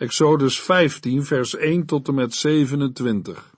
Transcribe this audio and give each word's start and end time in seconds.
Exodus 0.00 0.60
15, 0.60 1.24
vers 1.24 1.56
1 1.56 1.86
tot 1.86 2.08
en 2.08 2.14
met 2.14 2.34
27. 2.34 3.54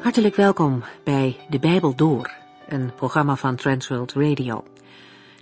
Hartelijk 0.00 0.36
welkom 0.36 0.84
bij 1.04 1.36
De 1.48 1.58
Bijbel 1.58 1.94
Door, 1.94 2.30
een 2.68 2.94
programma 2.94 3.36
van 3.36 3.56
Transworld 3.56 4.12
Radio. 4.12 4.64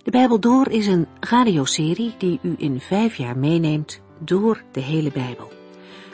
De 0.03 0.11
Bijbel 0.11 0.39
Door 0.39 0.69
is 0.69 0.87
een 0.87 1.07
radioserie 1.19 2.15
die 2.17 2.39
u 2.41 2.55
in 2.57 2.79
vijf 2.79 3.15
jaar 3.15 3.37
meeneemt 3.37 4.01
door 4.19 4.63
de 4.71 4.79
hele 4.79 5.11
Bijbel. 5.11 5.51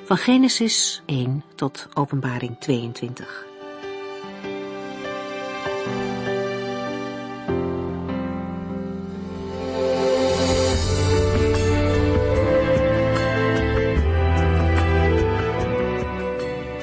Van 0.04 0.18
Genesis 0.18 1.02
1 1.06 1.44
tot 1.56 1.88
Openbaring 1.94 2.60
22. 2.60 3.46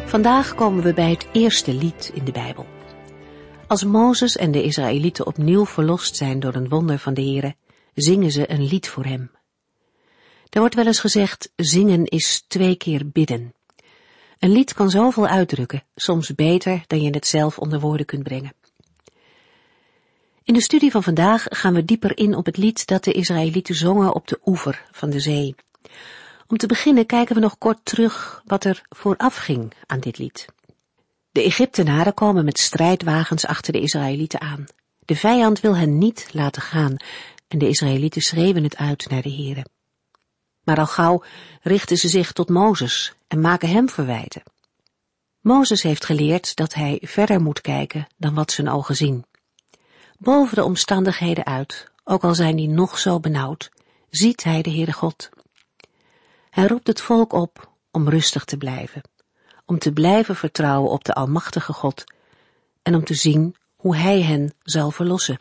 Vandaag 0.06 0.54
komen 0.54 0.82
we 0.82 0.94
bij 0.94 1.10
het 1.10 1.26
eerste 1.32 1.74
lied 1.74 2.10
in 2.14 2.24
de 2.24 2.32
Bijbel. 2.32 2.73
Als 3.74 3.84
Mozes 3.84 4.36
en 4.36 4.50
de 4.50 4.62
Israëlieten 4.62 5.26
opnieuw 5.26 5.66
verlost 5.66 6.16
zijn 6.16 6.40
door 6.40 6.54
een 6.54 6.68
wonder 6.68 6.98
van 6.98 7.14
de 7.14 7.22
Here, 7.22 7.54
zingen 7.94 8.30
ze 8.30 8.50
een 8.50 8.66
lied 8.66 8.88
voor 8.88 9.04
hem. 9.04 9.30
Er 10.50 10.60
wordt 10.60 10.74
wel 10.74 10.86
eens 10.86 11.00
gezegd, 11.00 11.52
zingen 11.56 12.04
is 12.04 12.44
twee 12.48 12.76
keer 12.76 13.08
bidden. 13.08 13.54
Een 14.38 14.52
lied 14.52 14.74
kan 14.74 14.90
zoveel 14.90 15.26
uitdrukken, 15.26 15.82
soms 15.94 16.34
beter 16.34 16.84
dan 16.86 17.02
je 17.02 17.10
het 17.10 17.26
zelf 17.26 17.58
onder 17.58 17.80
woorden 17.80 18.06
kunt 18.06 18.22
brengen. 18.22 18.52
In 20.44 20.54
de 20.54 20.60
studie 20.60 20.90
van 20.90 21.02
vandaag 21.02 21.46
gaan 21.48 21.74
we 21.74 21.84
dieper 21.84 22.18
in 22.18 22.34
op 22.34 22.46
het 22.46 22.56
lied 22.56 22.86
dat 22.86 23.04
de 23.04 23.12
Israëlieten 23.12 23.74
zongen 23.74 24.14
op 24.14 24.28
de 24.28 24.40
oever 24.44 24.84
van 24.90 25.10
de 25.10 25.20
zee. 25.20 25.54
Om 26.46 26.56
te 26.56 26.66
beginnen 26.66 27.06
kijken 27.06 27.34
we 27.34 27.40
nog 27.40 27.58
kort 27.58 27.80
terug 27.82 28.42
wat 28.44 28.64
er 28.64 28.82
vooraf 28.88 29.36
ging 29.36 29.72
aan 29.86 30.00
dit 30.00 30.18
lied. 30.18 30.46
De 31.34 31.42
Egyptenaren 31.42 32.14
komen 32.14 32.44
met 32.44 32.58
strijdwagens 32.58 33.46
achter 33.46 33.72
de 33.72 33.80
Israëlieten 33.80 34.40
aan. 34.40 34.64
De 34.98 35.16
vijand 35.16 35.60
wil 35.60 35.76
hen 35.76 35.98
niet 35.98 36.28
laten 36.32 36.62
gaan 36.62 36.96
en 37.48 37.58
de 37.58 37.68
Israëlieten 37.68 38.22
schreeuwen 38.22 38.62
het 38.62 38.76
uit 38.76 39.10
naar 39.10 39.22
de 39.22 39.28
heren. 39.28 39.70
Maar 40.64 40.78
al 40.78 40.86
gauw 40.86 41.22
richten 41.62 41.96
ze 41.96 42.08
zich 42.08 42.32
tot 42.32 42.48
Mozes 42.48 43.14
en 43.28 43.40
maken 43.40 43.68
hem 43.68 43.88
verwijten. 43.88 44.42
Mozes 45.40 45.82
heeft 45.82 46.04
geleerd 46.04 46.56
dat 46.56 46.74
hij 46.74 46.98
verder 47.02 47.40
moet 47.40 47.60
kijken 47.60 48.06
dan 48.16 48.34
wat 48.34 48.52
zijn 48.52 48.68
ogen 48.68 48.96
zien. 48.96 49.24
Boven 50.18 50.54
de 50.54 50.64
omstandigheden 50.64 51.46
uit, 51.46 51.90
ook 52.04 52.24
al 52.24 52.34
zijn 52.34 52.56
die 52.56 52.68
nog 52.68 52.98
zo 52.98 53.20
benauwd, 53.20 53.70
ziet 54.10 54.44
hij 54.44 54.62
de 54.62 54.70
Heere 54.70 54.92
God. 54.92 55.28
Hij 56.50 56.66
roept 56.66 56.86
het 56.86 57.00
volk 57.00 57.32
op 57.32 57.70
om 57.90 58.08
rustig 58.08 58.44
te 58.44 58.56
blijven, 58.56 59.02
om 59.66 59.78
te 59.78 59.92
blijven 59.92 60.36
vertrouwen 60.36 60.90
op 60.90 61.04
de 61.04 61.14
Almachtige 61.14 61.72
God 61.72 62.04
en 62.82 62.94
om 62.94 63.04
te 63.04 63.14
zien 63.14 63.56
hoe 63.76 63.96
Hij 63.96 64.22
hen 64.22 64.54
zal 64.62 64.90
verlossen. 64.90 65.38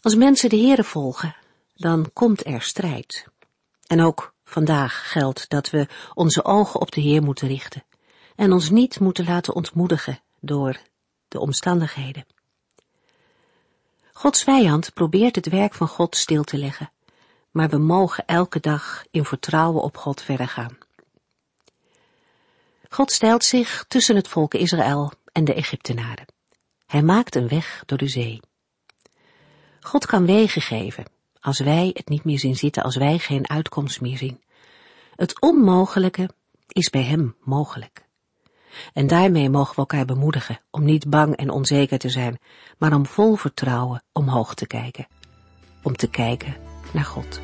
Als 0.00 0.14
mensen 0.14 0.48
de 0.48 0.56
Heere 0.56 0.84
volgen, 0.84 1.36
dan 1.74 2.10
komt 2.12 2.46
er 2.46 2.62
strijd. 2.62 3.26
En 3.86 4.00
ook 4.00 4.34
vandaag 4.44 5.10
geldt 5.10 5.48
dat 5.48 5.70
we 5.70 5.88
onze 6.14 6.44
ogen 6.44 6.80
op 6.80 6.92
de 6.92 7.00
Heer 7.00 7.22
moeten 7.22 7.48
richten 7.48 7.84
en 8.36 8.52
ons 8.52 8.70
niet 8.70 9.00
moeten 9.00 9.24
laten 9.24 9.54
ontmoedigen 9.54 10.20
door 10.40 10.76
de 11.28 11.40
omstandigheden. 11.40 12.26
Gods 14.12 14.42
vijand 14.42 14.94
probeert 14.94 15.36
het 15.36 15.48
werk 15.48 15.74
van 15.74 15.88
God 15.88 16.16
stil 16.16 16.44
te 16.44 16.58
leggen 16.58 16.90
maar 17.52 17.68
we 17.68 17.78
mogen 17.78 18.26
elke 18.26 18.60
dag 18.60 19.04
in 19.10 19.24
vertrouwen 19.24 19.82
op 19.82 19.96
God 19.96 20.22
verder 20.22 20.48
gaan. 20.48 20.78
God 22.92 23.12
stelt 23.12 23.44
zich 23.44 23.84
tussen 23.88 24.16
het 24.16 24.28
volk 24.28 24.54
Israël 24.54 25.12
en 25.32 25.44
de 25.44 25.54
Egyptenaren. 25.54 26.26
Hij 26.86 27.02
maakt 27.02 27.34
een 27.34 27.48
weg 27.48 27.82
door 27.86 27.98
de 27.98 28.08
zee. 28.08 28.40
God 29.80 30.06
kan 30.06 30.26
wegen 30.26 30.62
geven, 30.62 31.04
als 31.40 31.58
wij 31.58 31.90
het 31.92 32.08
niet 32.08 32.24
meer 32.24 32.38
zien 32.38 32.56
zitten, 32.56 32.82
als 32.82 32.96
wij 32.96 33.18
geen 33.18 33.48
uitkomst 33.48 34.00
meer 34.00 34.16
zien. 34.16 34.42
Het 35.14 35.40
onmogelijke 35.40 36.30
is 36.68 36.90
bij 36.90 37.02
hem 37.02 37.36
mogelijk. 37.40 38.08
En 38.92 39.06
daarmee 39.06 39.50
mogen 39.50 39.74
we 39.74 39.80
elkaar 39.80 40.04
bemoedigen 40.04 40.60
om 40.70 40.84
niet 40.84 41.10
bang 41.10 41.36
en 41.36 41.50
onzeker 41.50 41.98
te 41.98 42.08
zijn, 42.08 42.38
maar 42.78 42.94
om 42.94 43.06
vol 43.06 43.34
vertrouwen 43.34 44.02
omhoog 44.12 44.54
te 44.54 44.66
kijken. 44.66 45.06
Om 45.82 45.96
te 45.96 46.10
kijken 46.10 46.56
naar 46.92 47.04
God. 47.04 47.40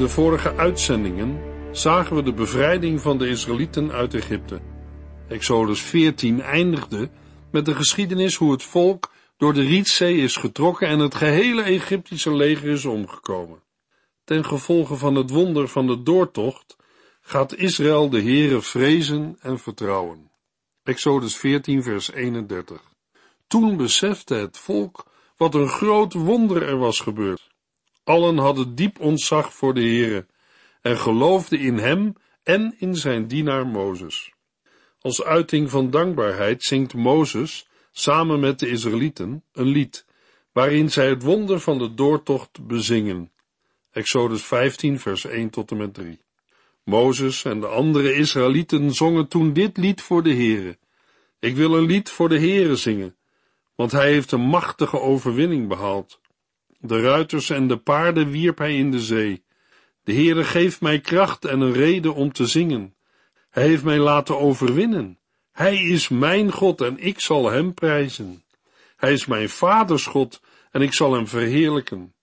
De 0.00 0.08
vorige 0.08 0.56
uitzendingen 0.56 1.40
zagen 1.72 2.16
we 2.16 2.22
de 2.22 2.32
bevrijding 2.32 3.00
van 3.00 3.18
de 3.18 3.28
Israëlieten 3.28 3.92
uit 3.92 4.14
Egypte. 4.14 4.60
Exodus 5.28 5.80
14 5.80 6.40
eindigde 6.40 7.10
met 7.50 7.64
de 7.64 7.74
geschiedenis 7.74 8.36
hoe 8.36 8.52
het 8.52 8.62
volk 8.62 9.10
door 9.36 9.52
de 9.52 9.62
Rietzee 9.62 10.16
is 10.16 10.36
getrokken 10.36 10.88
en 10.88 10.98
het 10.98 11.14
gehele 11.14 11.62
Egyptische 11.62 12.34
leger 12.34 12.68
is 12.68 12.84
omgekomen. 12.84 13.62
Ten 14.24 14.44
gevolge 14.44 14.96
van 14.96 15.14
het 15.14 15.30
wonder 15.30 15.68
van 15.68 15.86
de 15.86 16.02
doortocht 16.02 16.76
gaat 17.20 17.56
Israël 17.56 18.10
de 18.10 18.22
Heere 18.22 18.60
vrezen 18.60 19.36
en 19.40 19.58
vertrouwen. 19.58 20.30
Exodus 20.82 21.36
14 21.36 21.82
vers 21.82 22.12
31. 22.12 22.80
Toen 23.46 23.76
besefte 23.76 24.34
het 24.34 24.58
volk 24.58 25.06
wat 25.36 25.54
een 25.54 25.68
groot 25.68 26.12
wonder 26.12 26.62
er 26.62 26.78
was 26.78 27.00
gebeurd. 27.00 27.49
Allen 28.10 28.38
hadden 28.38 28.74
diep 28.74 29.00
ontzag 29.00 29.54
voor 29.54 29.74
de 29.74 29.80
Heere 29.80 30.26
en 30.80 30.98
geloofden 30.98 31.58
in 31.58 31.78
hem 31.78 32.14
en 32.42 32.74
in 32.78 32.96
zijn 32.96 33.26
dienaar 33.26 33.66
Mozes. 33.66 34.32
Als 35.00 35.22
uiting 35.22 35.70
van 35.70 35.90
dankbaarheid 35.90 36.62
zingt 36.62 36.94
Mozes 36.94 37.68
samen 37.92 38.40
met 38.40 38.58
de 38.58 38.68
Israëlieten 38.68 39.44
een 39.52 39.66
lied, 39.66 40.06
waarin 40.52 40.90
zij 40.90 41.08
het 41.08 41.22
wonder 41.22 41.60
van 41.60 41.78
de 41.78 41.94
doortocht 41.94 42.66
bezingen. 42.66 43.32
Exodus 43.90 44.44
15 44.44 44.98
vers 44.98 45.24
1 45.24 45.50
tot 45.50 45.70
en 45.70 45.76
met 45.76 45.94
3. 45.94 46.20
Mozes 46.84 47.44
en 47.44 47.60
de 47.60 47.66
andere 47.66 48.14
Israëlieten 48.14 48.94
zongen 48.94 49.28
toen 49.28 49.52
dit 49.52 49.76
lied 49.76 50.02
voor 50.02 50.22
de 50.22 50.34
Heere. 50.34 50.78
Ik 51.38 51.56
wil 51.56 51.76
een 51.76 51.86
lied 51.86 52.10
voor 52.10 52.28
de 52.28 52.38
Heere 52.38 52.76
zingen, 52.76 53.16
want 53.74 53.92
hij 53.92 54.12
heeft 54.12 54.32
een 54.32 54.46
machtige 54.46 55.00
overwinning 55.00 55.68
behaald. 55.68 56.19
De 56.82 57.00
ruiters 57.00 57.50
en 57.50 57.68
de 57.68 57.76
paarden 57.76 58.30
wierp 58.30 58.58
hij 58.58 58.76
in 58.76 58.90
de 58.90 59.00
zee. 59.00 59.44
De 60.02 60.12
Heere 60.12 60.44
geeft 60.44 60.80
mij 60.80 61.00
kracht 61.00 61.44
en 61.44 61.60
een 61.60 61.72
reden 61.72 62.14
om 62.14 62.32
te 62.32 62.46
zingen. 62.46 62.94
Hij 63.50 63.66
heeft 63.66 63.84
mij 63.84 63.98
laten 63.98 64.38
overwinnen. 64.38 65.18
Hij 65.52 65.76
is 65.76 66.08
mijn 66.08 66.52
God 66.52 66.80
en 66.80 66.98
ik 66.98 67.20
zal 67.20 67.50
hem 67.50 67.74
prijzen. 67.74 68.44
Hij 68.96 69.12
is 69.12 69.26
mijn 69.26 69.48
vaders 69.48 70.06
God 70.06 70.40
en 70.70 70.82
ik 70.82 70.92
zal 70.92 71.12
hem 71.12 71.26
verheerlijken. 71.26 72.14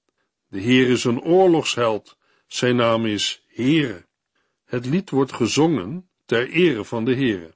De 0.48 0.60
Heer 0.60 0.90
is 0.90 1.04
een 1.04 1.22
oorlogsheld. 1.22 2.18
Zijn 2.48 2.76
naam 2.76 3.06
is 3.06 3.44
Heere. 3.48 4.06
Het 4.66 4.86
lied 4.86 5.10
wordt 5.10 5.34
gezongen 5.34 6.10
ter 6.26 6.50
ere 6.50 6.86
van 6.86 7.06
de 7.06 7.16
Heere. 7.16 7.56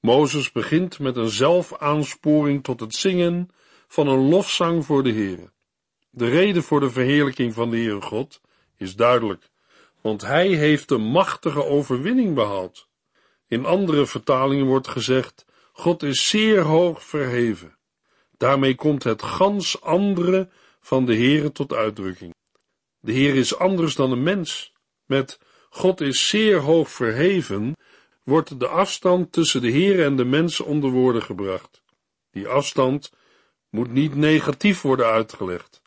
Mozes 0.00 0.52
begint 0.52 0.98
met 0.98 1.16
een 1.16 1.28
zelfaaansporing 1.28 2.64
tot 2.64 2.80
het 2.80 2.94
zingen 2.94 3.48
van 3.88 4.08
een 4.08 4.28
lofzang 4.28 4.84
voor 4.84 5.02
de 5.02 5.12
Heere. 5.12 5.52
De 6.14 6.28
reden 6.28 6.62
voor 6.62 6.80
de 6.80 6.90
verheerlijking 6.90 7.54
van 7.54 7.70
de 7.70 7.76
Heere 7.76 8.00
God 8.02 8.40
is 8.76 8.96
duidelijk, 8.96 9.50
want 10.00 10.22
hij 10.22 10.48
heeft 10.48 10.90
een 10.90 11.02
machtige 11.02 11.64
overwinning 11.64 12.34
behaald. 12.34 12.88
In 13.48 13.64
andere 13.64 14.06
vertalingen 14.06 14.66
wordt 14.66 14.88
gezegd, 14.88 15.44
God 15.72 16.02
is 16.02 16.28
zeer 16.28 16.60
hoog 16.60 17.04
verheven. 17.04 17.76
Daarmee 18.36 18.74
komt 18.74 19.02
het 19.02 19.22
gans 19.22 19.80
andere 19.80 20.48
van 20.80 21.04
de 21.04 21.14
Heere 21.14 21.52
tot 21.52 21.72
uitdrukking. 21.72 22.34
De 23.00 23.12
Heer 23.12 23.34
is 23.34 23.58
anders 23.58 23.94
dan 23.94 24.12
een 24.12 24.22
mens. 24.22 24.72
Met 25.06 25.38
God 25.70 26.00
is 26.00 26.28
zeer 26.28 26.58
hoog 26.58 26.90
verheven 26.90 27.76
wordt 28.22 28.60
de 28.60 28.68
afstand 28.68 29.32
tussen 29.32 29.60
de 29.60 29.70
Heer 29.70 30.04
en 30.04 30.16
de 30.16 30.24
mens 30.24 30.60
onder 30.60 30.90
woorden 30.90 31.22
gebracht. 31.22 31.82
Die 32.30 32.48
afstand 32.48 33.12
moet 33.70 33.92
niet 33.92 34.14
negatief 34.14 34.80
worden 34.80 35.06
uitgelegd. 35.06 35.81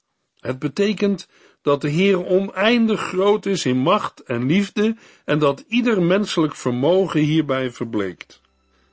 Het 0.45 0.59
betekent 0.59 1.27
dat 1.62 1.81
de 1.81 1.89
Heer 1.89 2.25
oneindig 2.25 3.01
groot 3.01 3.45
is 3.45 3.65
in 3.65 3.77
macht 3.77 4.24
en 4.24 4.45
liefde 4.45 4.95
en 5.24 5.39
dat 5.39 5.63
ieder 5.68 6.01
menselijk 6.01 6.56
vermogen 6.56 7.19
hierbij 7.19 7.71
verbleekt. 7.71 8.42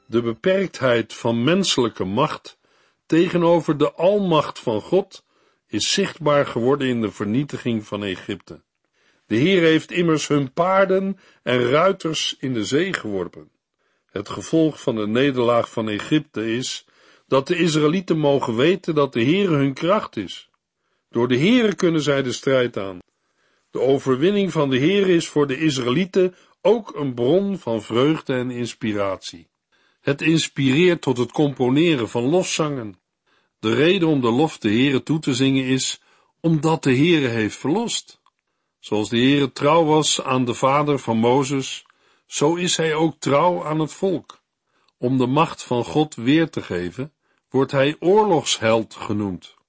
De 0.07 0.23
beperktheid 0.23 1.15
van 1.15 1.45
menselijke 1.45 2.05
macht 2.05 2.59
tegenover 3.07 3.77
de 3.77 3.93
almacht 3.93 4.59
van 4.59 4.81
God 4.81 5.25
is 5.67 5.93
zichtbaar 5.93 6.47
geworden 6.47 6.89
in 6.89 7.01
de 7.01 7.11
vernietiging 7.11 7.87
van 7.87 8.05
Egypte. 8.05 8.63
De 9.27 9.37
Heer 9.37 9.63
heeft 9.63 9.91
immers 9.91 10.29
hun 10.29 10.53
paarden 10.53 11.19
en 11.43 11.71
ruiters 11.71 12.37
in 12.39 12.55
de 12.55 12.65
zee 12.65 12.93
geworpen. 12.93 13.51
Het 14.11 14.29
gevolg 14.29 14.81
van 14.81 14.97
de 14.97 15.07
nederlaag 15.07 15.71
van 15.71 15.89
Egypte 15.89 16.55
is 16.57 16.87
dat 17.27 17.47
de 17.47 17.57
Israëlieten 17.57 18.19
mogen 18.19 18.57
weten 18.57 18.95
dat 18.95 19.13
de 19.13 19.21
Heer 19.21 19.51
hun 19.51 19.75
kracht 19.75 20.17
is. 20.17 20.51
Door 21.13 21.29
de 21.29 21.39
Heere 21.39 21.75
kunnen 21.75 22.03
zij 22.03 22.23
de 22.23 22.33
strijd 22.33 22.77
aan. 22.77 22.99
De 23.71 23.81
overwinning 23.81 24.53
van 24.53 24.71
de 24.71 24.77
Heer 24.77 25.09
is 25.09 25.29
voor 25.29 25.47
de 25.47 25.59
Israëlieten 25.59 26.35
ook 26.61 26.95
een 26.95 27.15
bron 27.15 27.59
van 27.59 27.83
vreugde 27.83 28.35
en 28.35 28.51
inspiratie. 28.51 29.49
Het 30.01 30.23
inspireert 30.23 31.03
tot 31.03 31.19
het 31.19 31.33
componeren 31.33 32.09
van 32.09 32.23
lofzangen. 32.23 32.99
De 33.59 33.75
reden 33.75 34.09
om 34.09 34.21
de 34.21 34.31
lof 34.31 34.59
de 34.59 34.69
Heere 34.69 35.03
toe 35.03 35.19
te 35.19 35.35
zingen 35.35 35.65
is, 35.65 36.01
omdat 36.41 36.83
de 36.83 36.97
Heere 36.97 37.29
heeft 37.29 37.57
verlost. 37.57 38.21
Zoals 38.79 39.09
de 39.09 39.19
Heere 39.19 39.53
trouw 39.53 39.85
was 39.85 40.23
aan 40.23 40.45
de 40.45 40.55
vader 40.55 40.99
van 40.99 41.17
Mozes, 41.17 41.87
zo 42.27 42.55
is 42.55 42.77
hij 42.77 42.95
ook 42.95 43.15
trouw 43.19 43.65
aan 43.65 43.79
het 43.79 43.93
volk. 43.93 44.43
Om 44.99 45.19
de 45.19 45.27
macht 45.27 45.63
van 45.63 45.85
God 45.85 46.15
weer 46.15 46.51
te 46.51 46.63
geven, 46.63 47.13
wordt 47.51 47.73
hij 47.73 47.97
oorlogsheld 48.01 48.95
genoemd. 48.95 49.61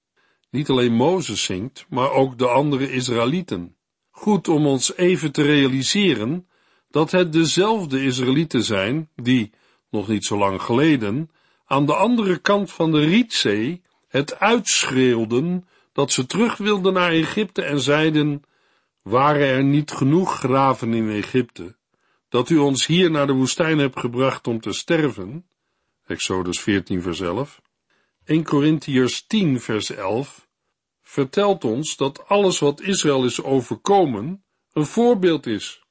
Niet 0.54 0.68
alleen 0.68 0.92
Mozes 0.92 1.44
zingt, 1.44 1.86
maar 1.88 2.10
ook 2.10 2.38
de 2.38 2.48
andere 2.48 2.90
Israëlieten. 2.90 3.76
Goed 4.10 4.48
om 4.48 4.66
ons 4.66 4.96
even 4.96 5.32
te 5.32 5.42
realiseren 5.42 6.48
dat 6.90 7.10
het 7.10 7.32
dezelfde 7.32 8.04
Israëlieten 8.04 8.62
zijn 8.62 9.08
die, 9.16 9.50
nog 9.90 10.08
niet 10.08 10.24
zo 10.24 10.38
lang 10.38 10.62
geleden, 10.62 11.30
aan 11.64 11.86
de 11.86 11.94
andere 11.94 12.38
kant 12.38 12.72
van 12.72 12.92
de 12.92 13.00
Rietzee 13.00 13.82
het 14.08 14.38
uitschreeuwden 14.38 15.68
dat 15.92 16.12
ze 16.12 16.26
terug 16.26 16.56
wilden 16.56 16.92
naar 16.92 17.10
Egypte 17.10 17.62
en 17.62 17.80
zeiden, 17.80 18.42
waren 19.02 19.46
er 19.46 19.64
niet 19.64 19.90
genoeg 19.90 20.38
graven 20.38 20.94
in 20.94 21.10
Egypte, 21.10 21.76
dat 22.28 22.50
u 22.50 22.56
ons 22.56 22.86
hier 22.86 23.10
naar 23.10 23.26
de 23.26 23.32
woestijn 23.32 23.78
hebt 23.78 24.00
gebracht 24.00 24.46
om 24.46 24.60
te 24.60 24.72
sterven? 24.72 25.46
Exodus 26.06 26.60
14 26.60 27.02
vers 27.02 27.20
11. 27.20 27.62
1 28.24 28.44
Corinthiërs 28.44 29.26
10 29.26 29.60
vers 29.60 29.90
11 29.90 30.43
vertelt 31.14 31.64
ons 31.64 31.96
dat 31.96 32.28
alles 32.28 32.58
wat 32.58 32.80
Israël 32.80 33.24
is 33.24 33.42
overkomen 33.42 34.44
een 34.72 34.86
voorbeeld 34.86 35.46
is. 35.46 35.84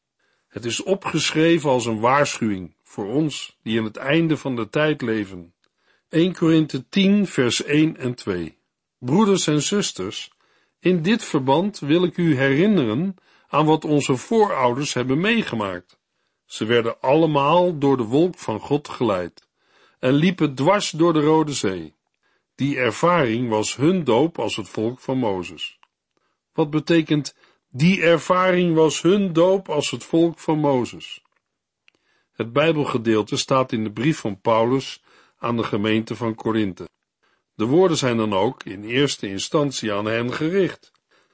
Het 0.47 0.65
is 0.65 0.83
opgeschreven 0.83 1.69
als 1.69 1.85
een 1.85 1.99
waarschuwing 1.99 2.75
voor 2.83 3.07
ons 3.07 3.57
die 3.61 3.77
in 3.77 3.83
het 3.83 3.97
einde 3.97 4.37
van 4.37 4.55
de 4.55 4.69
tijd 4.69 5.01
leven. 5.01 5.53
1 6.09 6.33
Korinthe 6.33 6.89
10 6.89 7.27
vers 7.27 7.63
1 7.63 7.97
en 7.97 8.15
2 8.15 8.57
Broeders 8.99 9.47
en 9.47 9.61
zusters, 9.61 10.31
in 10.79 11.01
dit 11.01 11.23
verband 11.23 11.79
wil 11.79 12.03
ik 12.03 12.17
u 12.17 12.35
herinneren 12.35 13.15
aan 13.47 13.65
wat 13.65 13.85
onze 13.85 14.15
voorouders 14.15 14.93
hebben 14.93 15.19
meegemaakt. 15.19 15.99
Ze 16.45 16.65
werden 16.65 17.01
allemaal 17.01 17.77
door 17.77 17.97
de 17.97 18.03
wolk 18.03 18.37
van 18.37 18.59
God 18.59 18.89
geleid 18.89 19.47
en 19.99 20.13
liepen 20.13 20.55
dwars 20.55 20.89
door 20.89 21.13
de 21.13 21.21
Rode 21.21 21.53
Zee. 21.53 21.93
Die 22.55 22.77
ervaring 22.77 23.49
was 23.49 23.75
hun 23.75 24.03
doop 24.03 24.39
als 24.39 24.55
het 24.55 24.69
volk 24.69 24.99
van 24.99 25.17
Mozes. 25.17 25.79
Wat 26.53 26.69
betekent 26.69 27.35
die 27.69 28.01
ervaring 28.01 28.75
was 28.75 29.01
hun 29.01 29.33
doop 29.33 29.69
als 29.69 29.91
het 29.91 30.03
volk 30.03 30.39
van 30.39 30.59
Mozes? 30.59 31.21
Het 32.31 32.53
Bijbelgedeelte 32.53 33.37
staat 33.37 33.71
in 33.71 33.83
de 33.83 33.91
brief 33.91 34.19
van 34.19 34.41
Paulus 34.41 35.03
aan 35.37 35.57
de 35.57 35.63
gemeente 35.63 36.15
van 36.15 36.35
Korinthe. 36.35 36.89
De 37.55 37.65
woorden 37.65 37.97
zijn 37.97 38.17
dan 38.17 38.33
ook 38.33 38.63
in 38.63 38.83
eerste 38.83 39.27
instantie 39.27 39.93
aan 39.93 40.05
hen 40.05 40.33
gericht. 40.33 40.91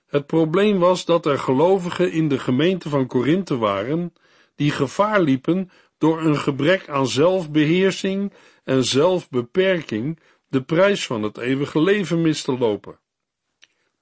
Het 0.08 0.26
probleem 0.26 0.80
was 0.80 1.06
dat 1.06 1.26
er 1.26 1.40
gelovigen 1.40 2.12
in 2.12 2.28
de 2.28 2.40
gemeente 2.40 2.90
van 2.90 3.08
Korinthe 3.08 3.58
waren 3.58 4.14
die 4.56 4.72
gevaar 4.72 5.22
liepen 5.22 5.72
door 5.98 6.22
een 6.22 6.38
gebrek 6.38 6.90
aan 6.90 7.08
zelfbeheersing 7.08 8.34
en 8.64 8.84
zelfbeperking 8.84 10.20
de 10.50 10.62
prijs 10.62 11.06
van 11.06 11.24
het 11.24 11.38
eeuwige 11.38 11.82
leven 11.82 12.22
mis 12.22 12.42
te 12.42 12.58
lopen. 12.58 13.00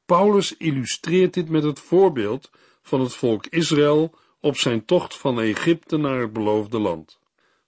Paulus 0.06 0.58
illustreert 0.58 1.34
dit 1.34 1.50
met 1.50 1.64
het 1.64 1.80
voorbeeld 1.80 2.52
van 2.82 3.02
het 3.02 3.14
volk 3.14 3.46
Israël 3.48 4.14
op 4.40 4.58
zijn 4.58 4.86
tocht 4.86 5.18
van 5.18 5.40
Egypte 5.40 5.98
naar 5.98 6.20
het 6.20 6.34
beloofde 6.34 6.80
land. 6.80 7.20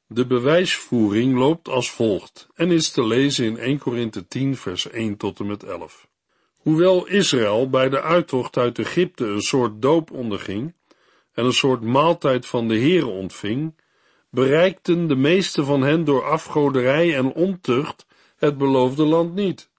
De 0.08 0.26
bewijsvoering 0.26 1.38
loopt 1.38 1.68
als 1.68 1.92
volgt 1.92 2.48
en 2.54 2.72
is 2.72 2.92
te 2.92 3.06
lezen 3.06 3.46
in 3.46 3.58
1 3.58 3.80
Korinthe 3.80 4.28
10 4.28 4.56
vers 4.56 4.90
1 4.90 5.18
tot 5.18 5.40
en 5.40 5.46
met 5.48 5.64
11. 5.64 6.08
Hoewel 6.56 7.08
Israël 7.08 7.70
bij 7.70 7.90
de 7.90 8.02
uittocht 8.02 8.58
uit 8.58 8.80
Egypte 8.80 9.26
een 9.26 9.42
soort 9.42 9.81
doop 9.81 10.12
onderging 10.12 10.74
en 11.34 11.46
een 11.46 11.54
soort 11.54 11.81
maaltijd 11.81 12.46
van 12.46 12.68
de 12.68 12.80
Heere 12.80 13.06
ontving, 13.06 13.76
bereikten 14.30 15.08
de 15.08 15.16
meeste 15.16 15.64
van 15.64 15.81
hen 15.81 16.04
door 16.04 16.24
afgoderij 16.24 17.16
en 17.16 17.34
ontucht 17.34 18.06
het 18.39 18.57
beloofde 18.57 19.03
land 19.03 19.36
niet. 19.36 19.69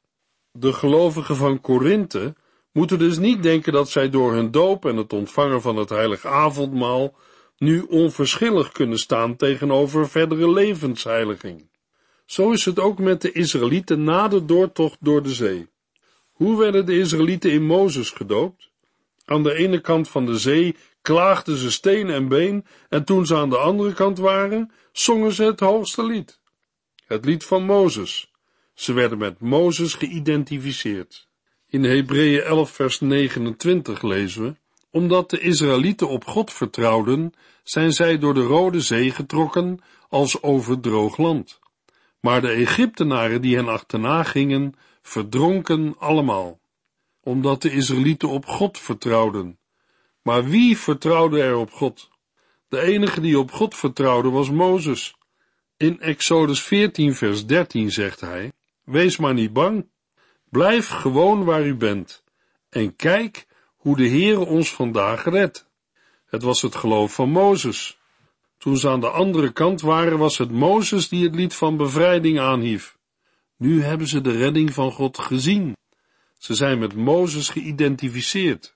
De 0.53 0.73
gelovigen 0.73 1.37
van 1.37 1.61
Korinthe 1.61 2.35
moeten 2.73 2.99
dus 2.99 3.19
niet 3.19 3.43
denken 3.43 3.73
dat 3.73 3.91
zij 3.91 4.11
door 4.11 4.33
hun 4.33 4.51
doop 4.51 4.85
en 4.85 4.97
het 4.97 5.13
ontvangen 5.13 5.63
van 5.63 5.77
het 5.77 5.89
heilig 5.89 6.25
avondmaal 6.25 7.15
nu 7.59 7.81
onverschillig 7.81 8.73
kunnen 8.73 8.99
staan 8.99 9.37
tegenover 9.37 10.09
verdere 10.09 10.51
levensheiliging. 10.51 11.69
Zo 12.27 12.51
is 12.51 12.65
het 12.65 12.79
ook 12.79 12.99
met 12.99 13.23
de 13.23 13.33
Israëlieten 13.33 14.05
na 14.05 14.29
de 14.29 14.45
doortocht 14.45 14.97
door 15.01 15.23
de 15.23 15.35
zee. 15.35 15.69
Hoe 16.31 16.59
werden 16.59 16.87
de 16.87 16.99
Israëlieten 16.99 17.53
in 17.53 17.67
Mozes 17.67 18.11
gedoopt? 18.11 18.71
Aan 19.25 19.43
de 19.43 19.55
ene 19.55 19.81
kant 19.81 20.09
van 20.09 20.27
de 20.27 20.39
zee 20.39 20.77
klaagden 21.03 21.57
ze 21.57 21.71
steen 21.71 22.11
en 22.11 22.29
been, 22.29 22.67
en 22.89 23.05
toen 23.05 23.27
ze 23.27 23.37
aan 23.37 23.51
de 23.51 23.59
andere 23.59 23.93
kant 23.93 24.19
waren, 24.19 24.73
zongen 24.93 25.33
ze 25.33 25.45
het 25.45 25.61
hoogste 25.61 26.05
lied. 26.05 26.41
Het 27.07 27.25
lied 27.25 27.45
van 27.45 27.65
Mozes. 27.65 28.30
Ze 28.81 28.93
werden 28.93 29.19
met 29.19 29.41
Mozes 29.41 29.95
geïdentificeerd. 29.95 31.29
In 31.67 31.85
Hebreeën 31.85 32.43
11 32.43 32.71
vers 32.71 33.01
29 33.01 34.03
lezen 34.03 34.43
we, 34.43 34.57
omdat 34.91 35.31
de 35.31 35.41
Israëlieten 35.41 36.09
op 36.09 36.25
God 36.25 36.53
vertrouwden, 36.53 37.33
zijn 37.63 37.93
zij 37.93 38.19
door 38.19 38.35
de 38.35 38.43
Rode 38.43 38.81
Zee 38.81 39.11
getrokken 39.11 39.79
als 40.09 40.43
over 40.43 40.81
droog 40.81 41.17
land. 41.17 41.59
Maar 42.21 42.41
de 42.41 42.49
Egyptenaren 42.49 43.41
die 43.41 43.57
hen 43.57 43.69
achterna 43.69 44.23
gingen, 44.23 44.75
verdronken 45.03 45.95
allemaal, 45.99 46.61
omdat 47.21 47.63
de 47.63 47.73
Israëlieten 47.73 48.29
op 48.29 48.47
God 48.47 48.79
vertrouwden. 48.79 49.59
Maar 50.23 50.45
wie 50.45 50.79
vertrouwde 50.79 51.43
er 51.43 51.57
op 51.57 51.73
God? 51.73 52.11
De 52.69 52.81
enige 52.81 53.21
die 53.21 53.39
op 53.39 53.53
God 53.53 53.77
vertrouwde 53.77 54.31
was 54.31 54.51
Mozes. 54.51 55.15
In 55.77 56.01
Exodus 56.01 56.63
14 56.63 57.15
vers 57.15 57.47
13 57.47 57.91
zegt 57.91 58.21
hij, 58.21 58.53
Wees 58.91 59.17
maar 59.17 59.35
niet 59.35 59.53
bang, 59.53 59.89
blijf 60.49 60.89
gewoon 60.89 61.45
waar 61.45 61.67
u 61.67 61.75
bent 61.75 62.25
en 62.69 62.97
kijk 62.97 63.47
hoe 63.77 63.97
de 63.97 64.09
Heere 64.09 64.45
ons 64.45 64.75
vandaag 64.75 65.25
redt. 65.25 65.69
Het 66.27 66.43
was 66.43 66.63
het 66.63 66.75
geloof 66.75 67.15
van 67.15 67.31
Mozes. 67.31 67.99
Toen 68.59 68.77
ze 68.77 68.89
aan 68.89 69.01
de 69.01 69.11
andere 69.11 69.53
kant 69.53 69.81
waren, 69.81 70.19
was 70.19 70.39
het 70.39 70.51
Mozes 70.51 71.09
die 71.09 71.25
het 71.25 71.35
lied 71.35 71.55
van 71.55 71.77
bevrijding 71.77 72.41
aanhief. 72.41 72.99
Nu 73.57 73.83
hebben 73.83 74.07
ze 74.07 74.21
de 74.21 74.37
redding 74.37 74.73
van 74.73 74.93
God 74.93 75.19
gezien. 75.19 75.77
Ze 76.39 76.55
zijn 76.55 76.79
met 76.79 76.95
Mozes 76.95 77.49
geïdentificeerd. 77.49 78.75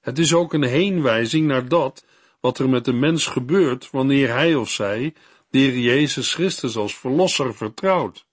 Het 0.00 0.18
is 0.18 0.34
ook 0.34 0.52
een 0.52 0.64
heenwijzing 0.64 1.46
naar 1.46 1.68
dat 1.68 2.04
wat 2.40 2.58
er 2.58 2.68
met 2.68 2.84
de 2.84 2.92
mens 2.92 3.26
gebeurt 3.26 3.90
wanneer 3.90 4.28
hij 4.28 4.54
of 4.54 4.70
zij 4.70 5.14
de 5.50 5.58
Heer 5.58 5.78
Jezus 5.78 6.34
Christus 6.34 6.76
als 6.76 6.98
verlosser 6.98 7.54
vertrouwt. 7.54 8.26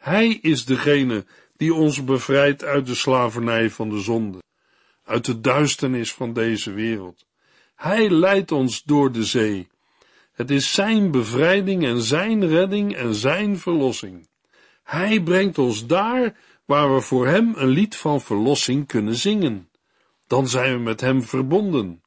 Hij 0.00 0.28
is 0.28 0.64
degene 0.64 1.24
die 1.56 1.74
ons 1.74 2.04
bevrijdt 2.04 2.64
uit 2.64 2.86
de 2.86 2.94
slavernij 2.94 3.70
van 3.70 3.88
de 3.88 4.00
zonde, 4.00 4.42
uit 5.04 5.24
de 5.24 5.40
duisternis 5.40 6.12
van 6.12 6.32
deze 6.32 6.72
wereld. 6.72 7.26
Hij 7.74 8.10
leidt 8.10 8.52
ons 8.52 8.82
door 8.82 9.12
de 9.12 9.24
zee. 9.24 9.68
Het 10.32 10.50
is 10.50 10.72
Zijn 10.72 11.10
bevrijding 11.10 11.84
en 11.84 12.00
Zijn 12.00 12.48
redding 12.48 12.96
en 12.96 13.14
Zijn 13.14 13.58
verlossing. 13.58 14.28
Hij 14.82 15.22
brengt 15.22 15.58
ons 15.58 15.86
daar 15.86 16.36
waar 16.64 16.94
we 16.94 17.00
voor 17.00 17.26
Hem 17.26 17.52
een 17.56 17.68
lied 17.68 17.96
van 17.96 18.20
verlossing 18.20 18.86
kunnen 18.86 19.14
zingen. 19.14 19.70
Dan 20.26 20.48
zijn 20.48 20.72
we 20.72 20.80
met 20.80 21.00
Hem 21.00 21.22
verbonden. 21.22 22.02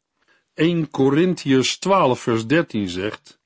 1 0.53 0.89
Corinthiërs 0.89 1.77
12 1.77 2.19
vers 2.19 2.47
13 2.47 2.89
zegt, 2.89 3.39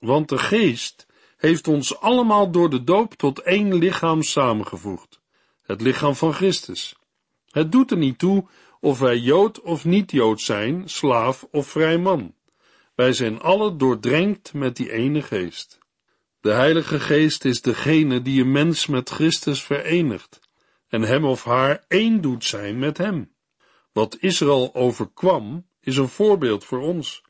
want 0.00 0.28
de 0.28 0.38
Geest 0.38 1.06
heeft 1.42 1.68
ons 1.68 2.00
allemaal 2.00 2.50
door 2.50 2.70
de 2.70 2.84
doop 2.84 3.14
tot 3.14 3.38
één 3.38 3.74
lichaam 3.74 4.22
samengevoegd, 4.22 5.20
het 5.62 5.80
lichaam 5.80 6.14
van 6.14 6.32
Christus. 6.32 6.96
Het 7.50 7.72
doet 7.72 7.90
er 7.90 7.96
niet 7.96 8.18
toe 8.18 8.44
of 8.80 8.98
wij 8.98 9.18
Jood 9.18 9.60
of 9.60 9.84
niet-Jood 9.84 10.40
zijn, 10.40 10.88
slaaf 10.88 11.46
of 11.50 11.66
vrij 11.66 11.98
man. 11.98 12.34
Wij 12.94 13.12
zijn 13.12 13.40
alle 13.40 13.76
doordrenkt 13.76 14.52
met 14.52 14.76
die 14.76 14.92
ene 14.92 15.22
geest. 15.22 15.78
De 16.40 16.50
Heilige 16.50 17.00
Geest 17.00 17.44
is 17.44 17.60
degene 17.60 18.22
die 18.22 18.40
een 18.42 18.52
mens 18.52 18.86
met 18.86 19.10
Christus 19.10 19.62
verenigt 19.62 20.40
en 20.88 21.02
hem 21.02 21.24
of 21.24 21.44
haar 21.44 21.84
één 21.88 22.20
doet 22.20 22.44
zijn 22.44 22.78
met 22.78 22.98
hem. 22.98 23.32
Wat 23.92 24.16
Israël 24.20 24.74
overkwam, 24.74 25.66
is 25.80 25.96
een 25.96 26.08
voorbeeld 26.08 26.64
voor 26.64 26.80
ons. 26.80 27.22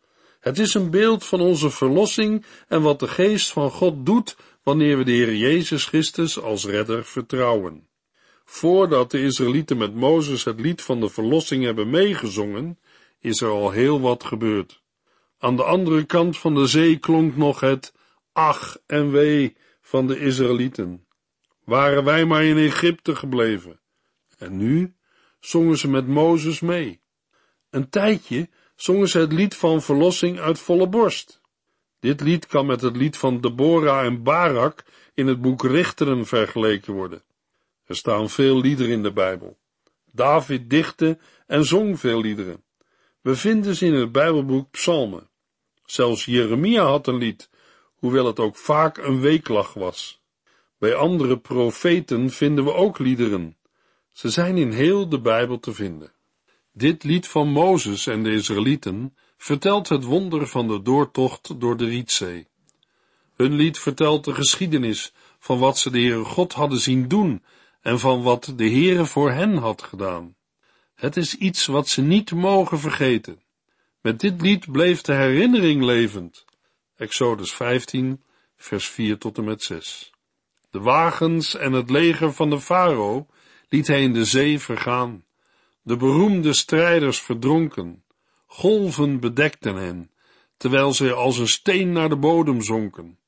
Het 0.43 0.59
is 0.59 0.75
een 0.75 0.91
beeld 0.91 1.25
van 1.25 1.41
onze 1.41 1.71
verlossing 1.71 2.45
en 2.69 2.83
wat 2.83 3.01
de 3.01 3.09
Geest 3.09 3.53
van 3.53 3.71
God 3.71 4.07
doet 4.07 4.37
wanneer 4.63 4.99
we 4.99 5.05
de 5.05 5.11
Heer 5.11 5.35
Jezus 5.35 5.85
Christus 5.85 6.41
als 6.41 6.65
redder 6.65 7.05
vertrouwen. 7.05 7.89
Voordat 8.45 9.11
de 9.11 9.23
Israëlieten 9.23 9.77
met 9.77 9.95
Mozes 9.95 10.45
het 10.45 10.61
lied 10.61 10.83
van 10.83 11.01
de 11.01 11.09
verlossing 11.09 11.65
hebben 11.65 11.91
meegezongen, 11.91 12.79
is 13.21 13.41
er 13.41 13.49
al 13.49 13.71
heel 13.71 14.01
wat 14.01 14.25
gebeurd. 14.25 14.83
Aan 15.39 15.57
de 15.57 15.63
andere 15.63 16.05
kant 16.05 16.39
van 16.39 16.55
de 16.55 16.67
zee 16.67 16.99
klonk 16.99 17.37
nog 17.37 17.61
het 17.61 17.95
ach 18.33 18.79
en 18.87 19.11
wee 19.11 19.57
van 19.81 20.07
de 20.07 20.19
Israëlieten. 20.19 21.07
Waren 21.65 22.05
wij 22.05 22.25
maar 22.25 22.45
in 22.45 22.57
Egypte 22.57 23.17
gebleven. 23.17 23.81
En 24.39 24.57
nu 24.57 24.95
zongen 25.41 25.79
ze 25.79 25.89
met 25.89 26.07
Mozes 26.07 26.61
mee. 26.61 27.01
Een 27.71 27.89
tijdje 27.89 28.49
zongen 28.83 29.09
ze 29.09 29.19
het 29.19 29.33
lied 29.33 29.57
van 29.57 29.83
verlossing 29.83 30.41
uit 30.41 30.59
volle 30.59 30.89
borst. 30.89 31.41
Dit 32.01 32.21
lied 32.21 32.47
kan 32.47 32.67
met 32.67 32.81
het 32.81 32.97
lied 32.97 33.17
van 33.17 33.41
Deborah 33.41 34.05
en 34.05 34.23
Barak 34.23 34.85
in 35.15 35.27
het 35.27 35.41
boek 35.41 35.65
Richteren 35.65 36.27
vergeleken 36.27 36.93
worden. 36.93 37.23
Er 37.85 37.97
staan 37.97 38.31
veel 38.31 38.61
liederen 38.61 38.93
in 38.93 39.03
de 39.03 39.13
Bijbel. 39.13 39.59
David 40.13 40.71
dichtte 40.71 41.19
en 41.47 41.65
zong 41.65 42.01
veel 42.01 42.21
liederen. 42.21 42.65
We 43.21 43.37
vinden 43.37 43.77
ze 43.77 43.87
in 43.87 43.95
het 43.95 44.13
Bijbelboek 44.13 44.71
Psalmen. 44.71 45.29
Zelfs 45.85 46.25
Jeremia 46.25 46.85
had 46.85 47.07
een 47.07 47.19
lied, 47.19 47.51
hoewel 47.95 48.27
het 48.27 48.39
ook 48.39 48.57
vaak 48.57 48.97
een 48.97 49.21
weeklag 49.21 49.75
was. 49.75 50.23
Bij 50.79 50.95
andere 50.95 51.39
profeten 51.39 52.31
vinden 52.31 52.65
we 52.65 52.73
ook 52.73 52.99
liederen. 52.99 53.57
Ze 54.13 54.31
zijn 54.31 54.57
in 54.57 54.71
heel 54.71 55.09
de 55.09 55.21
Bijbel 55.21 55.61
te 55.61 55.75
vinden. 55.75 56.13
Dit 56.73 57.05
lied 57.05 57.29
van 57.29 57.49
Mozes 57.49 58.07
en 58.07 58.23
de 58.23 58.31
Israëlieten 58.31 59.17
vertelt 59.37 59.89
het 59.89 60.05
wonder 60.05 60.47
van 60.47 60.69
de 60.69 60.83
doortocht 60.83 61.61
door 61.61 61.77
de 61.77 61.85
Rietzee. 61.85 62.49
Hun 63.35 63.53
lied 63.53 63.79
vertelt 63.79 64.25
de 64.25 64.35
geschiedenis 64.35 65.13
van 65.39 65.59
wat 65.59 65.79
ze 65.79 65.91
de 65.91 65.99
Heere 65.99 66.25
God 66.25 66.53
hadden 66.53 66.81
zien 66.81 67.09
doen 67.09 67.43
en 67.81 67.99
van 67.99 68.23
wat 68.23 68.53
de 68.57 68.71
Heere 68.71 69.07
voor 69.07 69.31
hen 69.31 69.57
had 69.57 69.83
gedaan. 69.83 70.37
Het 70.95 71.17
is 71.17 71.35
iets 71.35 71.67
wat 71.67 71.89
ze 71.89 72.03
niet 72.03 72.33
mogen 72.33 72.79
vergeten. 72.79 73.43
Met 74.01 74.21
dit 74.21 74.41
lied 74.41 74.73
bleef 74.73 75.01
de 75.01 75.15
herinnering 75.15 75.83
levend. 75.83 76.45
Exodus 76.97 77.53
15, 77.53 78.23
vers 78.57 78.89
4 78.89 79.19
tot 79.19 79.39
en 79.39 79.45
met 79.45 79.63
6. 79.63 80.13
De 80.71 80.81
wagens 80.81 81.55
en 81.57 81.73
het 81.73 81.91
leger 81.91 82.33
van 82.33 82.51
de 82.51 82.61
farao 82.61 83.27
liet 83.69 83.87
hij 83.87 84.03
in 84.03 84.13
de 84.13 84.25
zee 84.25 84.59
vergaan. 84.59 85.25
De 85.83 85.97
beroemde 85.97 86.53
strijders 86.53 87.21
verdronken, 87.21 88.05
golven 88.47 89.21
bedekten 89.21 89.75
hen, 89.75 90.11
terwijl 90.57 90.95
zij 90.95 91.13
als 91.13 91.39
een 91.39 91.49
steen 91.49 91.93
naar 91.93 92.09
de 92.09 92.17
bodem 92.17 92.63
zonken. 92.63 93.19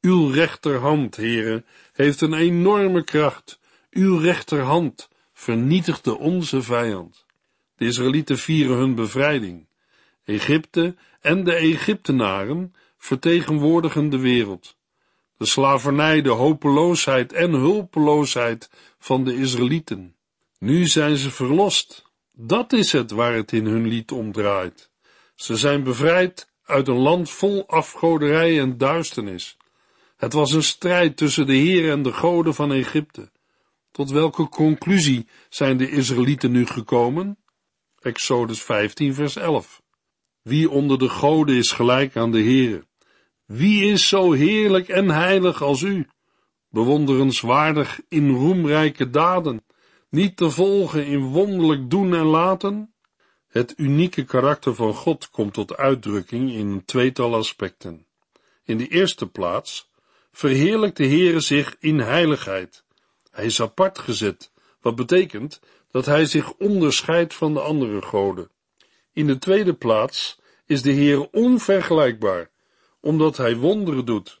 Uw 0.00 0.28
rechterhand, 0.28 1.16
heren, 1.16 1.64
heeft 1.92 2.20
een 2.20 2.34
enorme 2.34 3.04
kracht. 3.04 3.60
Uw 3.90 4.18
rechterhand 4.18 5.08
vernietigde 5.32 6.18
onze 6.18 6.62
vijand. 6.62 7.26
De 7.76 7.84
Israëlieten 7.84 8.38
vieren 8.38 8.76
hun 8.76 8.94
bevrijding. 8.94 9.66
Egypte 10.24 10.96
en 11.20 11.44
de 11.44 11.54
Egyptenaren 11.54 12.74
vertegenwoordigen 12.98 14.08
de 14.08 14.18
wereld. 14.18 14.76
De 15.36 15.46
slavernij, 15.46 16.22
de 16.22 16.30
hopeloosheid 16.30 17.32
en 17.32 17.52
hulpeloosheid 17.52 18.70
van 18.98 19.24
de 19.24 19.36
Israëlieten. 19.36 20.16
Nu 20.58 20.86
zijn 20.86 21.16
ze 21.16 21.30
verlost. 21.30 22.04
Dat 22.36 22.72
is 22.72 22.92
het 22.92 23.10
waar 23.10 23.34
het 23.34 23.52
in 23.52 23.66
hun 23.66 23.86
lied 23.86 24.12
om 24.12 24.32
draait. 24.32 24.90
Ze 25.34 25.56
zijn 25.56 25.82
bevrijd 25.82 26.52
uit 26.64 26.88
een 26.88 26.98
land 26.98 27.30
vol 27.30 27.66
afgoderij 27.66 28.60
en 28.60 28.78
duisternis. 28.78 29.56
Het 30.16 30.32
was 30.32 30.52
een 30.52 30.62
strijd 30.62 31.16
tussen 31.16 31.46
de 31.46 31.54
Heer 31.54 31.90
en 31.90 32.02
de 32.02 32.12
goden 32.12 32.54
van 32.54 32.72
Egypte. 32.72 33.30
Tot 33.90 34.10
welke 34.10 34.48
conclusie 34.48 35.26
zijn 35.48 35.76
de 35.76 35.90
Israëlieten 35.90 36.50
nu 36.50 36.66
gekomen? 36.66 37.38
Exodus 38.00 38.62
15, 38.62 39.14
vers 39.14 39.36
11. 39.36 39.82
Wie 40.42 40.70
onder 40.70 40.98
de 40.98 41.08
goden 41.08 41.56
is 41.56 41.72
gelijk 41.72 42.16
aan 42.16 42.30
de 42.30 42.42
Heere? 42.42 42.86
Wie 43.44 43.84
is 43.84 44.08
zo 44.08 44.32
heerlijk 44.32 44.88
en 44.88 45.10
heilig 45.10 45.62
als 45.62 45.82
u? 45.82 46.08
Bewonderenswaardig 46.68 48.00
in 48.08 48.30
roemrijke 48.30 49.10
daden, 49.10 49.64
niet 50.10 50.36
te 50.36 50.50
volgen 50.50 51.06
in 51.06 51.20
wonderlijk 51.20 51.90
doen 51.90 52.14
en 52.14 52.24
laten? 52.24 52.92
Het 53.48 53.74
unieke 53.76 54.24
karakter 54.24 54.74
van 54.74 54.94
God 54.94 55.30
komt 55.30 55.54
tot 55.54 55.76
uitdrukking 55.76 56.52
in 56.52 56.66
een 56.66 56.84
tweetal 56.84 57.34
aspecten. 57.34 58.06
In 58.64 58.78
de 58.78 58.88
eerste 58.88 59.26
plaats 59.26 59.90
verheerlijkt 60.32 60.96
de 60.96 61.06
Heere 61.06 61.40
zich 61.40 61.76
in 61.78 61.98
heiligheid. 61.98 62.84
Hij 63.30 63.44
is 63.44 63.60
apart 63.60 63.98
gezet, 63.98 64.52
wat 64.80 64.94
betekent 64.94 65.60
dat 65.90 66.06
hij 66.06 66.26
zich 66.26 66.52
onderscheidt 66.52 67.34
van 67.34 67.54
de 67.54 67.60
andere 67.60 68.02
goden. 68.02 68.50
In 69.12 69.26
de 69.26 69.38
tweede 69.38 69.74
plaats 69.74 70.38
is 70.66 70.82
de 70.82 70.90
Heer 70.90 71.30
onvergelijkbaar, 71.30 72.50
omdat 73.00 73.36
hij 73.36 73.56
wonderen 73.56 74.04
doet. 74.04 74.40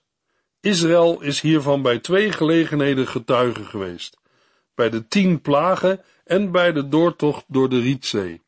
Israël 0.60 1.20
is 1.22 1.40
hiervan 1.40 1.82
bij 1.82 1.98
twee 1.98 2.32
gelegenheden 2.32 3.06
getuige 3.06 3.64
geweest, 3.64 4.17
bij 4.78 4.90
de 4.90 5.08
tien 5.08 5.40
plagen 5.40 6.04
en 6.24 6.50
bij 6.50 6.72
de 6.72 6.88
doortocht 6.88 7.44
door 7.48 7.68
de 7.68 7.80
Rietzee. 7.80 8.42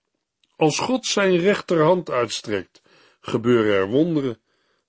Als 0.57 0.79
God 0.79 1.07
zijn 1.07 1.37
rechterhand 1.37 2.11
uitstrekt, 2.11 2.83
gebeuren 3.21 3.75
er 3.75 3.89
wonderen. 3.89 4.39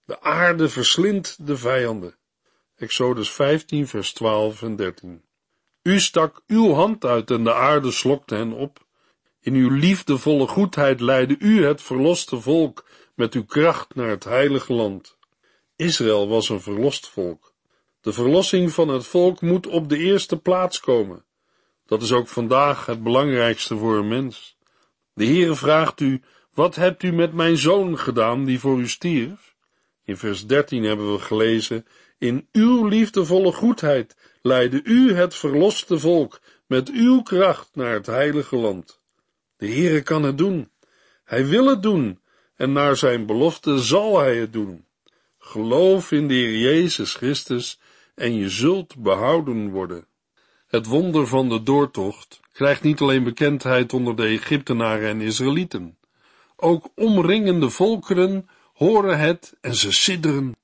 De 0.05 0.21
aarde 0.21 0.69
verslindt 0.69 1.48
de 1.48 1.57
vijanden. 1.57 2.15
Exodus 2.75 3.31
15, 3.31 3.88
vers 3.88 4.13
12 4.13 4.62
en 4.62 4.75
13. 4.75 5.24
U 5.83 6.00
stak 6.00 6.41
uw 6.48 6.74
hand 6.74 7.05
uit 7.05 7.31
en 7.31 7.43
de 7.43 7.53
aarde 7.53 7.91
slokte 7.91 8.36
hen 8.36 8.51
op. 8.51 8.86
In 9.39 9.53
uw 9.53 9.69
liefdevolle 9.69 10.48
goedheid 10.48 11.00
leidde 11.00 11.36
u 11.39 11.65
het 11.65 11.81
verloste 11.81 12.39
volk 12.39 12.86
met 13.15 13.33
uw 13.33 13.45
kracht 13.45 13.95
naar 13.95 14.10
het 14.10 14.24
heilige 14.24 14.74
land. 14.74 15.17
Israël 15.75 16.27
was 16.27 16.50
een 16.50 16.62
verlost 16.62 17.10
volk. 17.10 17.53
De 18.01 18.13
verlossing 18.13 18.71
van 18.71 18.88
het 18.88 19.07
volk 19.07 19.41
moet 19.41 19.67
op 19.67 19.89
de 19.89 19.98
eerste 19.98 20.38
plaats 20.38 20.79
komen. 20.79 21.25
Dat 21.91 22.01
is 22.01 22.12
ook 22.12 22.27
vandaag 22.27 22.86
het 22.86 23.03
belangrijkste 23.03 23.77
voor 23.77 23.98
een 23.98 24.07
mens. 24.07 24.57
De 25.13 25.25
Heere 25.25 25.55
vraagt 25.55 26.00
u, 26.00 26.21
wat 26.53 26.75
hebt 26.75 27.03
u 27.03 27.12
met 27.12 27.33
mijn 27.33 27.57
zoon 27.57 28.00
gedaan 28.00 28.45
die 28.45 28.60
voor 28.60 28.79
u 28.79 28.88
stierf? 28.88 29.55
In 30.03 30.17
vers 30.17 30.48
13 30.48 30.83
hebben 30.83 31.13
we 31.13 31.19
gelezen, 31.19 31.86
in 32.17 32.48
uw 32.51 32.86
liefdevolle 32.86 33.51
goedheid 33.51 34.15
leidde 34.41 34.81
u 34.83 35.13
het 35.13 35.36
verloste 35.36 36.00
volk 36.00 36.41
met 36.67 36.89
uw 36.89 37.21
kracht 37.21 37.69
naar 37.74 37.93
het 37.93 38.05
heilige 38.05 38.55
land. 38.55 39.01
De 39.57 39.67
Heere 39.67 40.01
kan 40.01 40.24
het 40.24 40.38
doen. 40.38 40.71
Hij 41.24 41.45
wil 41.45 41.67
het 41.67 41.83
doen 41.83 42.19
en 42.55 42.71
naar 42.71 42.95
zijn 42.95 43.25
belofte 43.25 43.79
zal 43.79 44.19
hij 44.19 44.38
het 44.38 44.53
doen. 44.53 44.86
Geloof 45.38 46.12
in 46.12 46.27
de 46.27 46.33
Heer 46.33 46.57
Jezus 46.57 47.13
Christus 47.13 47.79
en 48.15 48.36
je 48.36 48.50
zult 48.50 48.95
behouden 48.98 49.69
worden. 49.69 50.10
Het 50.71 50.85
wonder 50.85 51.27
van 51.27 51.49
de 51.49 51.63
doortocht 51.63 52.39
krijgt 52.51 52.83
niet 52.83 53.01
alleen 53.01 53.23
bekendheid 53.23 53.93
onder 53.93 54.15
de 54.15 54.25
Egyptenaren 54.25 55.09
en 55.09 55.21
Israëlieten. 55.21 55.97
Ook 56.55 56.89
omringende 56.95 57.69
volkeren 57.69 58.49
horen 58.73 59.19
het 59.19 59.57
en 59.61 59.75
ze 59.75 59.91
sidderen. 59.91 60.55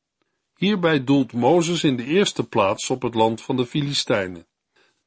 Hierbij 0.56 1.04
doelt 1.04 1.34
Mozes 1.34 1.84
in 1.84 1.96
de 1.96 2.04
eerste 2.04 2.44
plaats 2.44 2.90
op 2.90 3.02
het 3.02 3.16
land 3.16 3.42
van 3.42 3.56
de 3.56 3.66
Filistijnen. 3.66 4.48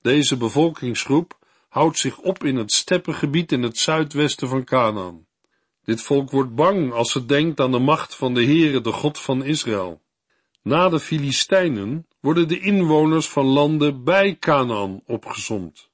Deze 0.03 0.37
bevolkingsgroep 0.37 1.39
houdt 1.69 1.99
zich 1.99 2.19
op 2.19 2.45
in 2.45 2.57
het 2.57 2.73
steppengebied 2.73 3.53
in 3.53 3.63
het 3.63 3.79
zuidwesten 3.79 4.49
van 4.49 4.65
Canaan. 4.65 5.27
Dit 5.85 6.03
volk 6.03 6.31
wordt 6.31 6.55
bang 6.55 6.93
als 6.93 7.15
het 7.15 7.29
denkt 7.29 7.61
aan 7.61 7.73
de 7.73 7.79
macht 7.79 8.15
van 8.15 8.35
de 8.35 8.45
Heere, 8.45 8.81
de 8.81 8.93
God 8.93 9.19
van 9.19 9.45
Israël. 9.45 10.03
Na 10.63 10.89
de 10.89 11.01
Filistijnen 11.01 12.07
worden 12.21 12.49
de 12.49 12.61
inwoners 12.61 13.29
van 13.29 13.47
landen 13.47 14.05
bij 14.05 14.37
Canaan 14.39 15.03
opgezomd. 15.07 15.91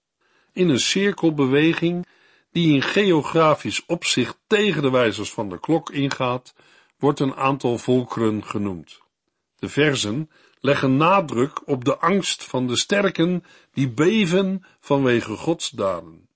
In 0.52 0.68
een 0.68 0.80
cirkelbeweging 0.80 2.06
die 2.52 2.74
in 2.74 2.82
geografisch 2.82 3.86
opzicht 3.86 4.38
tegen 4.46 4.82
de 4.82 4.90
wijzers 4.90 5.32
van 5.32 5.48
de 5.48 5.60
klok 5.60 5.90
ingaat, 5.90 6.54
wordt 6.98 7.20
een 7.20 7.34
aantal 7.34 7.78
volkeren 7.78 8.44
genoemd. 8.44 9.00
De 9.58 9.68
versen 9.68 10.30
leggen 10.60 10.96
nadruk 10.96 11.68
op 11.68 11.84
de 11.84 11.98
angst 11.98 12.44
van 12.44 12.66
de 12.66 12.76
sterken 12.76 13.44
die 13.72 13.90
beven 13.90 14.64
vanwege 14.80 15.36
Gods 15.36 15.70
daden. 15.70 16.28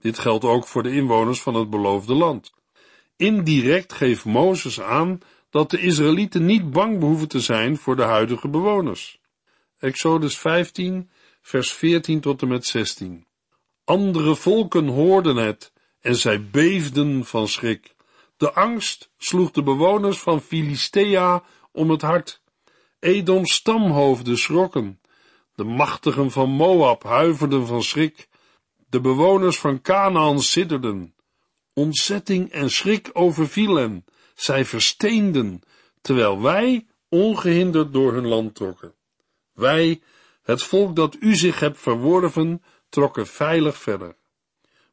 Dit 0.00 0.18
geldt 0.18 0.44
ook 0.44 0.66
voor 0.66 0.82
de 0.82 0.92
inwoners 0.92 1.42
van 1.42 1.54
het 1.54 1.70
beloofde 1.70 2.14
land. 2.14 2.52
Indirect 3.16 3.92
geeft 3.92 4.24
Mozes 4.24 4.80
aan 4.80 5.20
dat 5.50 5.70
de 5.70 5.80
Israëlieten 5.80 6.44
niet 6.44 6.70
bang 6.70 6.98
behoeven 6.98 7.28
te 7.28 7.40
zijn 7.40 7.76
voor 7.76 7.96
de 7.96 8.02
huidige 8.02 8.48
bewoners. 8.48 9.17
Exodus 9.78 10.38
15, 10.38 11.10
vers 11.40 11.72
14 11.72 12.20
tot 12.20 12.42
en 12.42 12.48
met 12.48 12.66
16. 12.66 13.26
Andere 13.84 14.36
volken 14.36 14.86
hoorden 14.86 15.36
het 15.36 15.72
en 16.00 16.16
zij 16.16 16.50
beefden 16.50 17.24
van 17.24 17.48
schrik. 17.48 17.94
De 18.36 18.52
angst 18.52 19.10
sloeg 19.18 19.50
de 19.50 19.62
bewoners 19.62 20.18
van 20.18 20.40
Filistea 20.40 21.42
om 21.72 21.90
het 21.90 22.02
hart. 22.02 22.42
Edoms 23.00 23.52
stamhoofden 23.52 24.38
schrokken. 24.38 25.00
De 25.54 25.64
machtigen 25.64 26.30
van 26.30 26.50
Moab 26.50 27.02
huiverden 27.02 27.66
van 27.66 27.82
schrik. 27.82 28.28
De 28.88 29.00
bewoners 29.00 29.58
van 29.58 29.80
Canaan 29.80 30.40
sidderden. 30.40 31.14
Ontzetting 31.72 32.50
en 32.50 32.70
schrik 32.70 33.10
overviel 33.12 33.74
hen. 33.74 34.04
Zij 34.34 34.64
versteenden, 34.64 35.60
terwijl 36.00 36.42
wij 36.42 36.86
ongehinderd 37.08 37.92
door 37.92 38.12
hun 38.12 38.26
land 38.26 38.54
trokken. 38.54 38.96
Wij, 39.58 40.00
het 40.42 40.62
volk 40.62 40.96
dat 40.96 41.16
u 41.20 41.34
zich 41.34 41.60
hebt 41.60 41.78
verworven, 41.78 42.62
trokken 42.88 43.26
veilig 43.26 43.78
verder. 43.78 44.16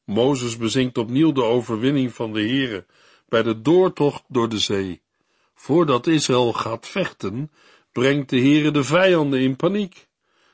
Mozes 0.03 0.57
bezinkt 0.57 0.97
opnieuw 0.97 1.31
de 1.31 1.43
overwinning 1.43 2.13
van 2.13 2.33
de 2.33 2.39
Heere 2.39 2.85
bij 3.27 3.43
de 3.43 3.61
doortocht 3.61 4.23
door 4.27 4.49
de 4.49 4.59
zee. 4.59 5.01
Voordat 5.55 6.07
Israël 6.07 6.53
gaat 6.53 6.87
vechten, 6.87 7.51
brengt 7.91 8.29
de 8.29 8.39
Heere 8.39 8.71
de 8.71 8.83
vijanden 8.83 9.39
in 9.39 9.55
paniek, 9.55 10.07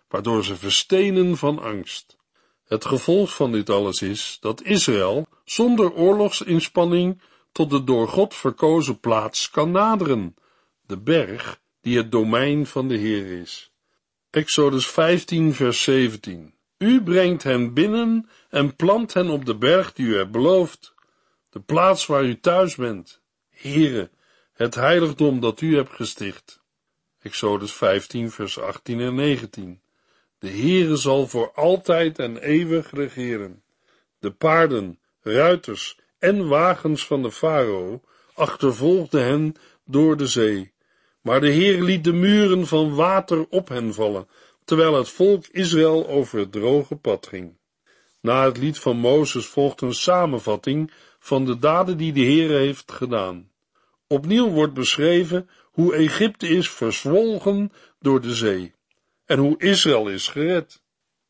waardoor 0.08 0.44
ze 0.44 0.56
verstenen 0.56 1.38
van 1.38 1.60
angst. 1.60 2.18
Het 2.64 2.86
gevolg 2.86 3.36
van 3.36 3.52
dit 3.52 3.70
alles 3.70 4.02
is 4.02 4.38
dat 4.42 4.64
Israël 4.64 5.28
zonder 5.46 5.94
oorlogsinspanning 5.94 7.22
tot 7.52 7.70
de 7.70 7.84
door 7.84 8.08
God 8.08 8.36
verkozen 8.36 9.00
plaats 9.00 9.50
kan 9.50 9.72
naderen, 9.72 10.36
de 10.86 10.98
berg 10.98 11.62
die 11.82 11.98
het 11.98 12.12
domein 12.12 12.66
van 12.66 12.88
de 12.88 12.98
Heer 12.98 13.42
is. 13.42 13.71
Exodus 14.32 14.88
15 14.88 15.54
vers 15.54 15.84
17 15.84 16.54
U 16.78 17.04
brengt 17.04 17.44
hen 17.44 17.74
binnen 17.74 18.30
en 18.50 18.76
plant 18.76 19.14
hen 19.14 19.30
op 19.30 19.46
de 19.46 19.56
berg 19.56 19.94
die 19.94 20.06
u 20.06 20.16
hebt 20.16 20.32
beloofd, 20.32 20.94
de 21.50 21.60
plaats 21.60 22.06
waar 22.06 22.24
u 22.24 22.40
thuis 22.40 22.76
bent, 22.76 23.22
Heere, 23.50 24.10
het 24.54 24.76
heiligdom 24.76 25.40
dat 25.40 25.62
u 25.62 25.76
hebt 25.76 25.94
gesticht. 25.94 26.62
Exodus 27.22 27.74
15 27.74 28.32
vers 28.32 28.60
18 28.60 29.00
en 29.00 29.16
19 29.16 29.82
De 30.40 30.50
Heere 30.50 30.96
zal 30.96 31.28
voor 31.28 31.52
altijd 31.54 32.20
en 32.20 32.38
eeuwig 32.38 32.92
regeren. 32.92 33.64
De 34.20 34.32
paarden, 34.32 35.00
ruiters 35.22 36.00
en 36.20 36.48
wagens 36.48 37.06
van 37.06 37.22
de 37.22 37.32
farao 37.32 38.02
achtervolgden 38.34 39.24
hen 39.24 39.56
door 39.86 40.18
de 40.18 40.28
zee. 40.28 40.71
Maar 41.22 41.42
de 41.42 41.50
Heer 41.50 41.82
liet 41.82 42.04
de 42.04 42.14
muren 42.14 42.68
van 42.68 42.96
water 42.96 43.46
op 43.50 43.68
hen 43.68 43.94
vallen, 43.94 44.28
terwijl 44.66 44.98
het 44.98 45.10
volk 45.10 45.46
Israël 45.48 46.08
over 46.08 46.40
het 46.40 46.52
droge 46.52 46.96
pad 46.96 47.28
ging. 47.28 47.58
Na 48.22 48.46
het 48.46 48.58
lied 48.58 48.80
van 48.80 48.98
Mozes 48.98 49.46
volgt 49.46 49.82
een 49.82 49.94
samenvatting 49.94 50.92
van 51.20 51.46
de 51.46 51.60
daden 51.60 51.98
die 51.98 52.14
de 52.14 52.20
Heer 52.20 52.50
heeft 52.50 52.92
gedaan. 52.92 53.50
Opnieuw 54.08 54.50
wordt 54.50 54.74
beschreven 54.74 55.50
hoe 55.64 55.96
Egypte 55.96 56.48
is 56.48 56.70
verzwolgen 56.70 57.72
door 58.00 58.22
de 58.22 58.34
zee 58.34 58.74
en 59.26 59.40
hoe 59.40 59.58
Israël 59.58 60.08
is 60.08 60.28
gered. 60.28 60.82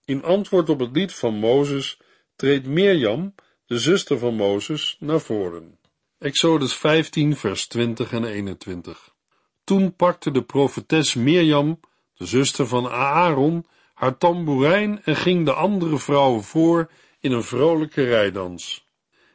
In 0.06 0.23
antwoord 0.23 0.69
op 0.69 0.80
het 0.80 0.95
lied 0.95 1.13
van 1.13 1.34
Mozes 1.34 1.99
treedt 2.36 2.67
Mirjam 2.67 3.34
de 3.65 3.80
zuster 3.80 4.17
van 4.17 4.36
Mozes, 4.36 4.97
naar 4.99 5.19
voren. 5.19 5.80
Exodus 6.17 6.73
15, 6.73 7.36
vers 7.36 7.67
20 7.67 8.12
en 8.12 8.23
21. 8.23 9.11
Toen 9.71 9.95
pakte 9.95 10.31
de 10.31 10.41
profetes 10.41 11.13
Mirjam, 11.13 11.79
de 12.13 12.25
zuster 12.25 12.67
van 12.67 12.89
Aaron, 12.89 13.65
haar 13.93 14.17
tamboerijn 14.17 15.03
en 15.03 15.15
ging 15.15 15.45
de 15.45 15.53
andere 15.53 15.99
vrouwen 15.99 16.43
voor 16.43 16.91
in 17.19 17.31
een 17.31 17.43
vrolijke 17.43 18.03
rijdans. 18.03 18.88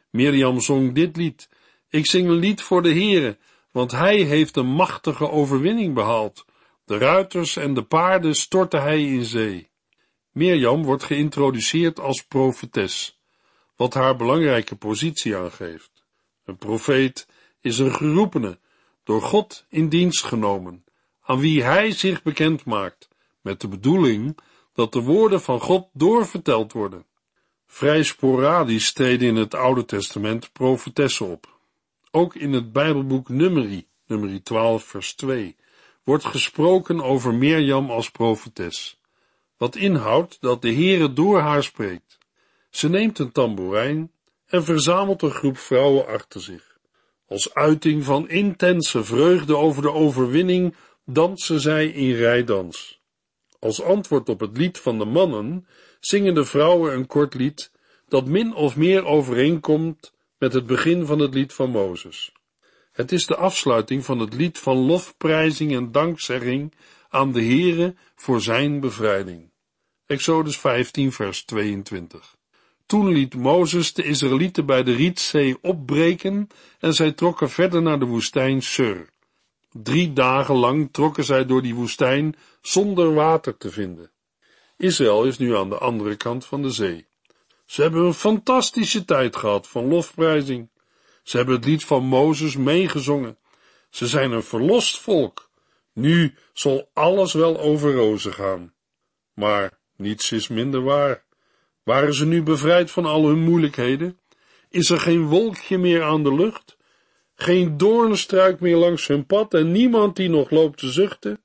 Mirjam 0.09 0.59
zong 0.59 0.93
dit 0.93 1.15
lied. 1.15 1.49
Ik 1.89 2.05
zing 2.05 2.27
een 2.27 2.35
lied 2.35 2.61
voor 2.61 2.81
de 2.81 2.89
Heere, 2.89 3.37
want 3.71 3.91
hij 3.91 4.17
heeft 4.17 4.57
een 4.57 4.67
machtige 4.67 5.29
overwinning 5.29 5.93
behaald. 5.93 6.45
De 6.85 6.97
ruiters 6.97 7.55
en 7.55 7.73
de 7.73 7.83
paarden 7.83 8.35
stortte 8.35 8.77
hij 8.77 9.03
in 9.03 9.23
zee. 9.23 9.69
Mirjam 10.31 10.83
wordt 10.83 11.03
geïntroduceerd 11.03 11.99
als 11.99 12.23
profetes 12.23 13.19
wat 13.75 13.93
haar 13.93 14.15
belangrijke 14.15 14.75
positie 14.75 15.35
aangeeft. 15.35 15.91
Een 16.45 16.57
profeet 16.57 17.27
is 17.61 17.79
een 17.79 17.93
geroepene, 17.93 18.59
door 19.07 19.21
God 19.21 19.65
in 19.69 19.89
dienst 19.89 20.23
genomen, 20.23 20.83
aan 21.21 21.39
wie 21.39 21.63
hij 21.63 21.91
zich 21.91 22.23
bekend 22.23 22.65
maakt, 22.65 23.09
met 23.41 23.61
de 23.61 23.67
bedoeling 23.67 24.37
dat 24.73 24.93
de 24.93 25.01
woorden 25.01 25.41
van 25.41 25.59
God 25.59 25.87
doorverteld 25.93 26.73
worden. 26.73 27.05
Vrij 27.65 28.03
sporadisch 28.03 28.93
treden 28.93 29.27
in 29.27 29.35
het 29.35 29.55
Oude 29.55 29.85
Testament 29.85 30.51
profetessen 30.53 31.25
op. 31.25 31.59
Ook 32.11 32.35
in 32.35 32.53
het 32.53 32.71
Bijbelboek 32.71 33.29
Numeri, 33.29 33.87
nummer 34.07 34.43
12 34.43 34.83
vers 34.83 35.13
2, 35.13 35.55
wordt 36.03 36.25
gesproken 36.25 37.01
over 37.01 37.33
Mirjam 37.33 37.89
als 37.89 38.11
profetes, 38.11 38.99
wat 39.57 39.75
inhoudt 39.75 40.37
dat 40.41 40.61
de 40.61 40.73
Heere 40.73 41.13
door 41.13 41.39
haar 41.39 41.63
spreekt. 41.63 42.17
Ze 42.69 42.89
neemt 42.89 43.19
een 43.19 43.31
tamboerijn 43.31 44.11
en 44.45 44.63
verzamelt 44.63 45.21
een 45.21 45.31
groep 45.31 45.57
vrouwen 45.57 46.07
achter 46.07 46.41
zich. 46.41 46.66
Als 47.27 47.53
uiting 47.53 48.03
van 48.03 48.29
intense 48.29 49.03
vreugde 49.03 49.55
over 49.55 49.81
de 49.81 49.91
overwinning 49.91 50.75
dansen 51.05 51.59
zij 51.59 51.87
in 51.87 52.15
rijdans. 52.15 53.01
Als 53.59 53.81
antwoord 53.81 54.29
op 54.29 54.39
het 54.39 54.57
lied 54.57 54.77
van 54.79 54.99
de 54.99 55.05
mannen 55.05 55.67
zingen 55.99 56.33
de 56.33 56.45
vrouwen 56.45 56.93
een 56.93 57.07
kort 57.07 57.33
lied 57.33 57.71
dat 58.07 58.25
min 58.25 58.55
of 58.55 58.75
meer 58.75 59.05
overeenkomt 59.05 60.13
met 60.37 60.53
het 60.53 60.65
begin 60.65 61.05
van 61.05 61.19
het 61.19 61.33
lied 61.33 61.53
van 61.53 61.69
Mozes. 61.69 62.31
Het 62.91 63.11
is 63.11 63.25
de 63.25 63.35
afsluiting 63.35 64.05
van 64.05 64.19
het 64.19 64.33
lied 64.33 64.59
van 64.59 64.77
lofprijzing 64.77 65.75
en 65.75 65.91
dankzegging 65.91 66.73
aan 67.09 67.31
de 67.31 67.43
Heere 67.43 67.95
voor 68.15 68.41
zijn 68.41 68.79
bevrijding. 68.79 69.51
Exodus 70.05 70.57
15 70.57 71.11
vers 71.11 71.45
22. 71.45 72.36
Toen 72.87 73.07
liet 73.07 73.35
Mozes 73.35 73.93
de 73.93 74.03
Israëlieten 74.03 74.65
bij 74.65 74.83
de 74.83 74.93
Rietzee 74.93 75.57
opbreken 75.61 76.47
en 76.79 76.93
zij 76.93 77.11
trokken 77.11 77.49
verder 77.49 77.81
naar 77.81 77.99
de 77.99 78.05
woestijn 78.05 78.61
Sur. 78.61 79.09
Drie 79.71 80.13
dagen 80.13 80.55
lang 80.55 80.89
trokken 80.91 81.23
zij 81.23 81.45
door 81.45 81.61
die 81.61 81.75
woestijn 81.75 82.35
zonder 82.61 83.13
water 83.13 83.57
te 83.57 83.69
vinden. 83.69 84.11
Israël 84.77 85.25
is 85.25 85.37
nu 85.37 85.55
aan 85.55 85.69
de 85.69 85.77
andere 85.77 86.15
kant 86.15 86.45
van 86.45 86.61
de 86.61 86.69
zee. 86.69 87.07
Ze 87.65 87.81
hebben 87.81 88.05
een 88.05 88.13
fantastische 88.13 89.05
tijd 89.05 89.35
gehad 89.35 89.67
van 89.67 89.87
lofprijzing. 89.87 90.69
Ze 91.23 91.37
hebben 91.37 91.55
het 91.55 91.65
lied 91.65 91.85
van 91.85 92.03
Mozes 92.03 92.57
meegezongen. 92.57 93.37
Ze 93.89 94.07
zijn 94.07 94.31
een 94.31 94.43
verlost 94.43 94.99
volk. 94.99 95.49
Nu 95.93 96.35
zal 96.53 96.89
alles 96.93 97.33
wel 97.33 97.59
over 97.59 97.93
rozen 97.93 98.33
gaan. 98.33 98.73
Maar 99.33 99.79
niets 99.95 100.31
is 100.31 100.47
minder 100.47 100.83
waar. 100.83 101.25
Waren 101.87 102.13
ze 102.13 102.25
nu 102.25 102.43
bevrijd 102.43 102.91
van 102.91 103.05
al 103.05 103.27
hun 103.27 103.39
moeilijkheden? 103.39 104.19
Is 104.69 104.89
er 104.89 104.99
geen 104.99 105.25
wolkje 105.25 105.77
meer 105.77 106.03
aan 106.03 106.23
de 106.23 106.33
lucht? 106.33 106.77
Geen 107.35 107.77
doornstruik 107.77 108.59
meer 108.59 108.75
langs 108.75 109.07
hun 109.07 109.25
pad 109.25 109.53
en 109.53 109.71
niemand 109.71 110.15
die 110.15 110.29
nog 110.29 110.49
loopt 110.49 110.77
te 110.77 110.91
zuchten? 110.91 111.41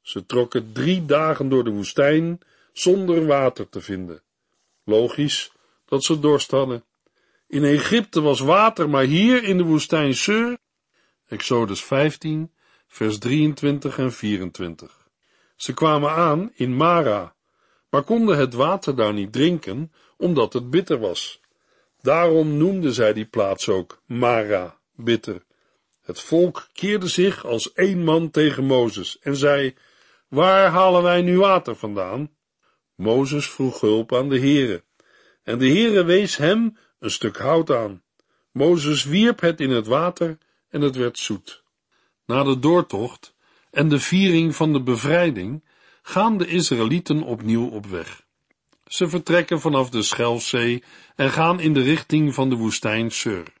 Ze 0.00 0.26
trokken 0.26 0.72
drie 0.72 1.04
dagen 1.04 1.48
door 1.48 1.64
de 1.64 1.70
woestijn 1.70 2.40
zonder 2.72 3.26
water 3.26 3.68
te 3.68 3.80
vinden. 3.80 4.22
Logisch 4.84 5.52
dat 5.84 6.04
ze 6.04 6.20
dorst 6.20 6.50
hadden. 6.50 6.84
In 7.46 7.64
Egypte 7.64 8.20
was 8.20 8.40
water, 8.40 8.88
maar 8.88 9.04
hier 9.04 9.42
in 9.42 9.56
de 9.56 9.64
woestijn 9.64 10.14
Sur, 10.14 10.58
Exodus 11.28 11.84
15, 11.84 12.52
vers 12.88 13.18
23 13.18 13.98
en 13.98 14.12
24. 14.12 15.08
Ze 15.56 15.74
kwamen 15.74 16.10
aan 16.10 16.50
in 16.54 16.76
Mara, 16.76 17.34
maar 17.94 18.02
konden 18.02 18.38
het 18.38 18.54
water 18.54 18.96
daar 18.96 19.12
niet 19.12 19.32
drinken, 19.32 19.92
omdat 20.16 20.52
het 20.52 20.70
bitter 20.70 20.98
was. 20.98 21.40
Daarom 22.00 22.56
noemden 22.56 22.92
zij 22.92 23.12
die 23.12 23.24
plaats 23.24 23.68
ook 23.68 24.02
Mara. 24.06 24.78
bitter. 24.94 25.42
Het 26.02 26.20
volk 26.20 26.68
keerde 26.72 27.08
zich 27.08 27.44
als 27.44 27.72
één 27.72 28.04
man 28.04 28.30
tegen 28.30 28.64
Mozes 28.64 29.18
en 29.18 29.36
zei, 29.36 29.74
waar 30.28 30.70
halen 30.70 31.02
wij 31.02 31.22
nu 31.22 31.38
water 31.38 31.76
vandaan? 31.76 32.30
Mozes 32.94 33.50
vroeg 33.50 33.80
hulp 33.80 34.14
aan 34.14 34.28
de 34.28 34.38
Heere, 34.38 34.82
en 35.42 35.58
de 35.58 35.68
Heere 35.68 36.04
wees 36.04 36.36
hem 36.36 36.78
een 36.98 37.10
stuk 37.10 37.36
hout 37.36 37.70
aan. 37.70 38.02
Mozes 38.52 39.04
wierp 39.04 39.40
het 39.40 39.60
in 39.60 39.70
het 39.70 39.86
water 39.86 40.38
en 40.68 40.80
het 40.80 40.96
werd 40.96 41.18
zoet. 41.18 41.62
Na 42.26 42.42
de 42.42 42.58
doortocht 42.58 43.34
en 43.70 43.88
de 43.88 44.00
viering 44.00 44.56
van 44.56 44.72
de 44.72 44.82
bevrijding 44.82 45.63
gaan 46.06 46.38
de 46.38 46.46
Israëlieten 46.46 47.22
opnieuw 47.22 47.68
op 47.68 47.86
weg. 47.86 48.22
Ze 48.86 49.08
vertrekken 49.08 49.60
vanaf 49.60 49.90
de 49.90 50.02
Schelfzee 50.02 50.82
en 51.16 51.30
gaan 51.30 51.60
in 51.60 51.72
de 51.72 51.82
richting 51.82 52.34
van 52.34 52.48
de 52.48 52.56
woestijn 52.56 53.10
Sur. 53.10 53.52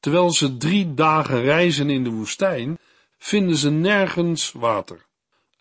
Terwijl 0.00 0.30
ze 0.30 0.56
drie 0.56 0.94
dagen 0.94 1.42
reizen 1.42 1.90
in 1.90 2.04
de 2.04 2.10
woestijn, 2.10 2.78
vinden 3.18 3.56
ze 3.56 3.70
nergens 3.70 4.52
water. 4.52 5.06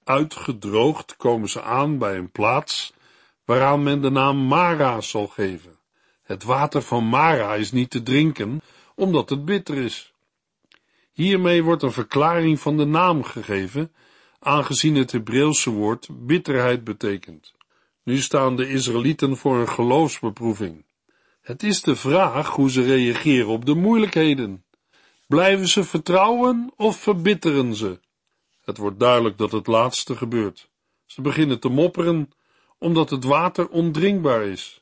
Uitgedroogd 0.03 1.15
komen 1.17 1.49
ze 1.49 1.61
aan 1.61 1.97
bij 1.97 2.17
een 2.17 2.31
plaats 2.31 2.93
waaraan 3.45 3.83
men 3.83 4.01
de 4.01 4.09
naam 4.09 4.47
Mara 4.47 5.01
zal 5.01 5.27
geven. 5.27 5.79
Het 6.23 6.43
water 6.43 6.81
van 6.81 7.09
Mara 7.09 7.53
is 7.53 7.71
niet 7.71 7.89
te 7.89 8.03
drinken, 8.03 8.61
omdat 8.95 9.29
het 9.29 9.45
bitter 9.45 9.77
is. 9.77 10.13
Hiermee 11.11 11.63
wordt 11.63 11.83
een 11.83 11.91
verklaring 11.91 12.59
van 12.59 12.77
de 12.77 12.85
naam 12.85 13.23
gegeven, 13.23 13.91
aangezien 14.39 14.95
het 14.95 15.11
Hebreeuwse 15.11 15.69
woord 15.69 16.07
bitterheid 16.11 16.83
betekent. 16.83 17.53
Nu 18.03 18.17
staan 18.17 18.55
de 18.55 18.69
Israëlieten 18.69 19.37
voor 19.37 19.57
een 19.57 19.69
geloofsbeproeving. 19.69 20.85
Het 21.41 21.63
is 21.63 21.81
de 21.81 21.95
vraag 21.95 22.49
hoe 22.49 22.71
ze 22.71 22.81
reageren 22.81 23.47
op 23.47 23.65
de 23.65 23.75
moeilijkheden. 23.75 24.65
Blijven 25.27 25.67
ze 25.67 25.83
vertrouwen 25.83 26.71
of 26.75 26.97
verbitteren 26.97 27.75
ze? 27.75 27.99
Het 28.61 28.77
wordt 28.77 28.99
duidelijk 28.99 29.37
dat 29.37 29.51
het 29.51 29.67
laatste 29.67 30.15
gebeurt. 30.15 30.69
Ze 31.05 31.21
beginnen 31.21 31.59
te 31.59 31.69
mopperen, 31.69 32.31
omdat 32.77 33.09
het 33.09 33.23
water 33.23 33.69
ondrinkbaar 33.69 34.43
is. 34.43 34.81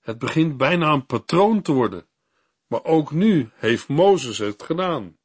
Het 0.00 0.18
begint 0.18 0.56
bijna 0.56 0.92
een 0.92 1.06
patroon 1.06 1.62
te 1.62 1.72
worden. 1.72 2.06
Maar 2.66 2.84
ook 2.84 3.12
nu 3.12 3.50
heeft 3.54 3.88
Mozes 3.88 4.38
het 4.38 4.62
gedaan. 4.62 5.16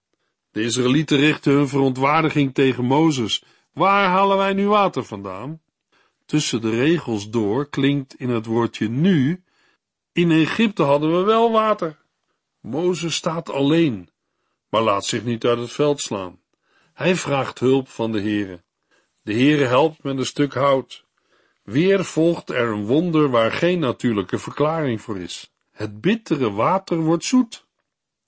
De 0.51 0.61
Israëlieten 0.61 1.17
richten 1.17 1.53
hun 1.53 1.67
verontwaardiging 1.67 2.53
tegen 2.53 2.85
Mozes. 2.85 3.43
Waar 3.73 4.07
halen 4.09 4.37
wij 4.37 4.53
nu 4.53 4.67
water 4.67 5.03
vandaan? 5.03 5.61
Tussen 6.25 6.61
de 6.61 6.69
regels 6.69 7.29
door 7.29 7.69
klinkt 7.69 8.15
in 8.15 8.29
het 8.29 8.45
woordje 8.45 8.89
nu, 8.89 9.43
in 10.11 10.31
Egypte 10.31 10.83
hadden 10.83 11.17
we 11.17 11.23
wel 11.23 11.51
water. 11.51 11.97
Mozes 12.59 13.15
staat 13.15 13.49
alleen, 13.49 14.09
maar 14.69 14.81
laat 14.81 15.05
zich 15.05 15.23
niet 15.23 15.45
uit 15.45 15.59
het 15.59 15.71
veld 15.71 16.01
slaan. 16.01 16.41
Hij 16.93 17.15
vraagt 17.15 17.59
hulp 17.59 17.87
van 17.89 18.11
de 18.11 18.21
Heere. 18.21 18.63
De 19.21 19.33
Heere 19.33 19.65
helpt 19.65 20.03
met 20.03 20.17
een 20.17 20.25
stuk 20.25 20.53
hout. 20.53 21.05
Weer 21.63 22.05
volgt 22.05 22.49
er 22.49 22.67
een 22.67 22.85
wonder 22.85 23.29
waar 23.29 23.51
geen 23.51 23.79
natuurlijke 23.79 24.39
verklaring 24.39 25.01
voor 25.01 25.17
is. 25.17 25.53
Het 25.71 26.01
bittere 26.01 26.51
water 26.51 26.97
wordt 26.97 27.25
zoet. 27.25 27.65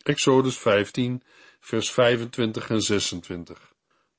Exodus 0.04 0.58
15, 0.58 1.24
vers 1.60 1.92
25 1.92 2.70
en 2.70 2.82
26. 2.82 3.74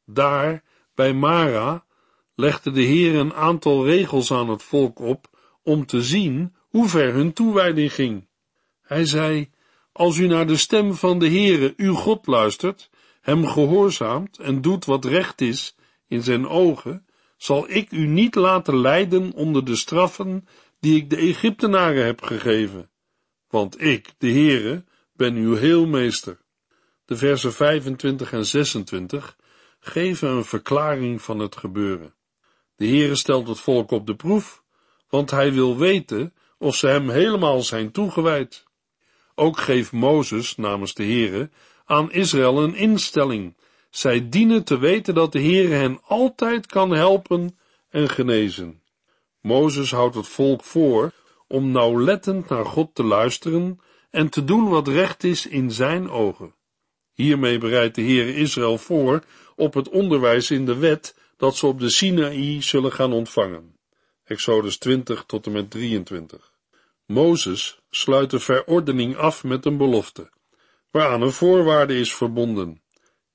Daar, 0.05 0.63
bij 0.97 1.13
Mara, 1.13 1.85
legde 2.35 2.71
de 2.71 2.83
Heer 2.83 3.15
een 3.15 3.35
aantal 3.35 3.87
regels 3.87 4.33
aan 4.33 4.49
het 4.49 4.63
volk 4.63 4.99
op 4.99 5.29
om 5.63 5.87
te 5.87 6.03
zien 6.03 6.55
hoe 6.69 6.89
ver 6.89 7.13
hun 7.13 7.33
toewijding 7.33 7.93
ging. 7.93 8.29
Hij 8.83 9.05
zei, 9.05 9.51
als 9.93 10.17
u 10.17 10.27
naar 10.27 10.47
de 10.47 10.57
stem 10.57 10.95
van 10.95 11.19
de 11.19 11.29
Heere, 11.29 11.75
uw 11.77 11.95
God, 11.95 12.27
luistert, 12.27 12.91
hem 13.21 13.47
gehoorzaamt 13.47 14.39
en 14.39 14.61
doet 14.61 14.85
wat 14.85 15.05
recht 15.05 15.41
is 15.41 15.77
in 16.09 16.23
zijn 16.23 16.47
ogen, 16.47 17.07
zal 17.37 17.71
ik 17.71 17.91
u 17.91 18.07
niet 18.07 18.35
laten 18.35 18.81
lijden 18.81 19.33
onder 19.33 19.65
de 19.65 19.77
straffen 19.77 20.49
die 20.81 20.97
ik 20.97 21.11
de 21.11 21.17
Egyptenaren 21.17 22.05
heb 22.05 22.23
gegeven. 22.23 22.91
Want 23.49 23.83
ik, 23.83 24.15
de 24.19 24.31
Heere, 24.31 24.85
ben 25.13 25.35
uw 25.35 25.55
heelmeester. 25.55 26.39
De 27.05 27.17
versen 27.17 27.53
25 27.53 28.33
en 28.33 28.47
26 28.47 29.37
geven 29.87 30.29
een 30.29 30.45
verklaring 30.45 31.23
van 31.23 31.39
het 31.39 31.57
gebeuren. 31.57 32.15
De 32.77 32.87
Heere 32.87 33.15
stelt 33.15 33.49
het 33.49 33.61
volk 33.61 33.91
op 33.91 34.07
de 34.07 34.17
proef, 34.17 34.63
want 35.09 35.31
hij 35.31 35.53
wil 35.53 35.77
weten 35.77 36.35
of 36.59 36.77
ze 36.77 36.87
hem 36.87 37.09
helemaal 37.09 37.63
zijn 37.63 37.91
toegewijd. 37.91 38.65
Ook 39.35 39.59
geeft 39.59 39.93
Mozes 39.93 40.57
namens 40.57 40.95
de 40.95 41.05
Heere 41.05 41.51
aan 41.85 42.13
Israël 42.13 42.63
een 42.63 42.75
instelling. 42.75 43.57
Zij 43.91 44.29
dienen 44.29 44.65
te 44.65 44.79
weten 44.79 45.15
dat 45.15 45.33
de 45.33 45.41
Heere 45.41 45.75
hen 45.75 46.01
altijd 46.03 46.67
kan 46.67 46.91
helpen 46.91 47.59
en 47.89 48.09
genezen. 48.09 48.83
Mozes 49.41 49.91
houdt 49.91 50.15
het 50.15 50.29
volk 50.29 50.65
voor 50.65 51.13
om 51.49 51.71
nauwlettend 51.71 52.49
naar 52.49 52.65
God 52.65 52.95
te 52.95 53.05
luisteren 53.05 53.81
en 54.11 54.29
te 54.29 54.45
doen 54.45 54.69
wat 54.69 54.89
recht 54.89 55.25
is 55.25 55.47
in 55.47 55.71
zijn 55.71 56.11
ogen. 56.11 56.55
Hiermee 57.13 57.59
bereidt 57.59 57.95
de 57.95 58.03
Heere 58.03 58.35
Israël 58.35 58.79
voor 58.79 59.25
op 59.57 59.75
het 59.75 59.89
onderwijs 59.89 60.51
in 60.51 60.67
de 60.67 60.77
wet 60.77 61.15
dat 61.37 61.57
ze 61.57 61.67
op 61.67 61.81
de 61.81 61.91
Sinaï 61.91 62.63
zullen 62.63 62.93
gaan 62.93 63.13
ontvangen. 63.13 63.77
Exodus 64.25 64.79
20 64.79 65.25
tot 65.27 65.47
en 65.47 65.53
met 65.53 65.71
23. 65.71 66.53
Mozes 67.07 67.81
sluit 67.91 68.31
de 68.31 68.41
verordening 68.41 69.17
af 69.17 69.45
met 69.45 69.65
een 69.65 69.77
belofte, 69.77 70.31
waaraan 70.91 71.23
een 71.23 71.33
voorwaarde 71.33 71.99
is 71.99 72.15
verbonden. 72.15 72.83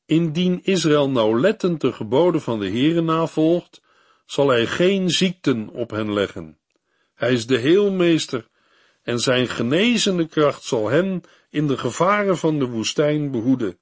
Indien 0.05 0.60
Israël 0.63 1.10
nauwlettend 1.10 1.81
de 1.81 1.91
geboden 1.91 2.41
van 2.41 2.60
de 2.60 2.69
Heere 2.69 3.01
navolgt, 3.01 3.81
zal 4.25 4.47
hij 4.47 4.67
geen 4.67 5.10
ziekten 5.10 5.69
op 5.69 5.89
hen 5.89 6.13
leggen. 6.13 6.57
Hij 7.13 7.34
is 7.34 7.47
de 7.47 7.57
heelmeester 7.57 8.47
en 9.03 9.19
zijn 9.19 9.47
genezende 9.47 10.27
kracht 10.27 10.63
zal 10.63 10.89
hen 10.89 11.23
in 11.49 11.67
de 11.67 11.77
gevaren 11.77 12.38
van 12.38 12.60
de 12.60 12.65
woestijn 12.65 13.31
behoeden. 13.31 13.77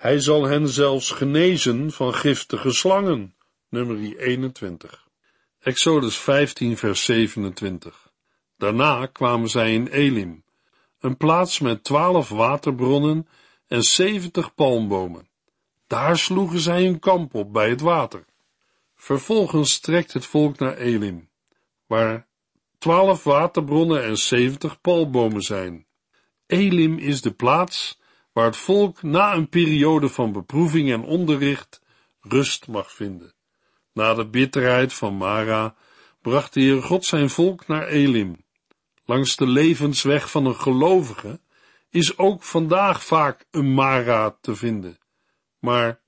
Hij 0.00 0.20
zal 0.20 0.44
hen 0.44 0.68
zelfs 0.68 1.10
genezen 1.10 1.92
van 1.92 2.14
giftige 2.14 2.70
slangen. 2.70 3.34
Nummer 3.68 4.16
21. 4.16 5.08
Exodus 5.58 6.16
15 6.16 6.76
vers 6.76 7.04
27. 7.04 8.10
Daarna 8.56 9.06
kwamen 9.06 9.48
zij 9.48 9.74
in 9.74 9.86
Elim, 9.86 10.44
een 11.00 11.16
plaats 11.16 11.58
met 11.58 11.84
twaalf 11.84 12.28
waterbronnen 12.28 13.28
en 13.66 13.82
zeventig 13.82 14.54
palmbomen. 14.54 15.28
Daar 15.86 16.18
sloegen 16.18 16.60
zij 16.60 16.84
hun 16.84 16.98
kamp 16.98 17.34
op 17.34 17.52
bij 17.52 17.68
het 17.68 17.80
water. 17.80 18.24
Vervolgens 18.96 19.80
trekt 19.80 20.12
het 20.12 20.26
volk 20.26 20.58
naar 20.58 20.76
Elim, 20.76 21.28
waar 21.86 22.26
twaalf 22.78 23.24
waterbronnen 23.24 24.04
en 24.04 24.18
zeventig 24.18 24.80
palmbomen 24.80 25.42
zijn. 25.42 25.86
Elim 26.46 26.98
is 26.98 27.20
de 27.20 27.32
plaats 27.32 27.98
waar 28.32 28.44
het 28.44 28.56
volk 28.56 29.02
na 29.02 29.34
een 29.34 29.48
periode 29.48 30.08
van 30.08 30.32
beproeving 30.32 30.92
en 30.92 31.02
onderricht 31.02 31.82
rust 32.20 32.68
mag 32.68 32.92
vinden. 32.92 33.34
Na 33.92 34.14
de 34.14 34.26
bitterheid 34.26 34.92
van 34.92 35.16
Mara 35.16 35.74
bracht 36.22 36.54
de 36.54 36.60
Heer 36.60 36.82
God 36.82 37.04
zijn 37.04 37.30
volk 37.30 37.66
naar 37.66 37.86
Elim. 37.86 38.44
Langs 39.04 39.36
de 39.36 39.46
levensweg 39.46 40.30
van 40.30 40.46
een 40.46 40.56
gelovige 40.56 41.40
is 41.88 42.18
ook 42.18 42.42
vandaag 42.42 43.04
vaak 43.04 43.46
een 43.50 43.74
Mara 43.74 44.36
te 44.40 44.54
vinden. 44.54 44.98
Maar 45.58 46.00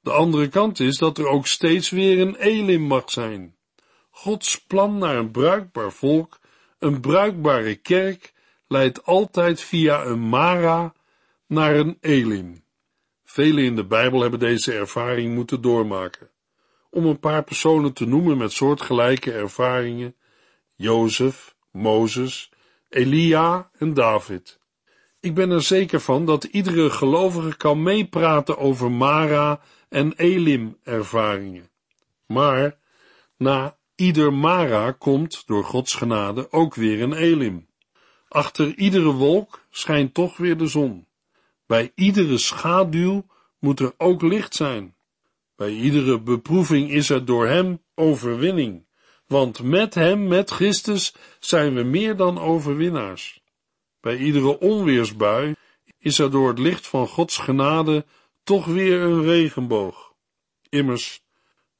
de 0.00 0.10
andere 0.12 0.48
kant 0.48 0.80
is 0.80 0.98
dat 0.98 1.18
er 1.18 1.26
ook 1.26 1.46
steeds 1.46 1.90
weer 1.90 2.20
een 2.20 2.36
Elim 2.36 2.82
mag 2.82 3.10
zijn. 3.10 3.56
Gods 4.10 4.60
plan 4.60 4.98
naar 4.98 5.16
een 5.16 5.30
bruikbaar 5.30 5.92
volk, 5.92 6.38
een 6.78 7.00
bruikbare 7.00 7.74
kerk, 7.74 8.32
leidt 8.68 9.04
altijd 9.04 9.60
via 9.60 10.04
een 10.04 10.28
Mara 10.28 10.94
naar 11.46 11.76
een 11.76 11.98
Elim. 12.00 12.64
Velen 13.24 13.64
in 13.64 13.76
de 13.76 13.84
Bijbel 13.84 14.20
hebben 14.20 14.38
deze 14.38 14.72
ervaring 14.72 15.34
moeten 15.34 15.60
doormaken 15.60 16.30
om 16.96 17.06
een 17.06 17.20
paar 17.20 17.44
personen 17.44 17.92
te 17.92 18.06
noemen 18.06 18.36
met 18.36 18.52
soortgelijke 18.52 19.32
ervaringen, 19.32 20.14
Jozef, 20.74 21.54
Mozes, 21.70 22.50
Elia 22.88 23.70
en 23.78 23.94
David. 23.94 24.60
Ik 25.20 25.34
ben 25.34 25.50
er 25.50 25.62
zeker 25.62 26.00
van 26.00 26.26
dat 26.26 26.44
iedere 26.44 26.90
gelovige 26.90 27.56
kan 27.56 27.82
meepraten 27.82 28.58
over 28.58 28.90
Mara 28.90 29.60
en 29.88 30.12
Elim 30.16 30.76
ervaringen. 30.82 31.70
Maar 32.26 32.78
na 33.36 33.76
ieder 33.94 34.32
Mara 34.32 34.92
komt 34.92 35.46
door 35.46 35.64
Gods 35.64 35.94
genade 35.94 36.52
ook 36.52 36.74
weer 36.74 37.02
een 37.02 37.12
Elim. 37.12 37.66
Achter 38.28 38.74
iedere 38.74 39.12
wolk 39.12 39.60
schijnt 39.70 40.14
toch 40.14 40.36
weer 40.36 40.56
de 40.56 40.66
zon. 40.66 41.05
Bij 41.66 41.92
iedere 41.94 42.38
schaduw 42.38 43.26
moet 43.58 43.80
er 43.80 43.94
ook 43.96 44.22
licht 44.22 44.54
zijn. 44.54 44.94
Bij 45.56 45.70
iedere 45.70 46.20
beproeving 46.20 46.90
is 46.90 47.10
er 47.10 47.24
door 47.24 47.46
Hem 47.46 47.82
overwinning, 47.94 48.86
want 49.26 49.62
met 49.62 49.94
Hem, 49.94 50.28
met 50.28 50.50
Christus, 50.50 51.14
zijn 51.40 51.74
we 51.74 51.82
meer 51.82 52.16
dan 52.16 52.38
overwinnaars. 52.38 53.42
Bij 54.00 54.16
iedere 54.16 54.58
onweersbui 54.58 55.54
is 55.98 56.18
er 56.18 56.30
door 56.30 56.48
het 56.48 56.58
licht 56.58 56.86
van 56.86 57.08
Gods 57.08 57.38
genade 57.38 58.04
toch 58.44 58.66
weer 58.66 59.00
een 59.00 59.22
regenboog. 59.22 60.12
Immers, 60.68 61.22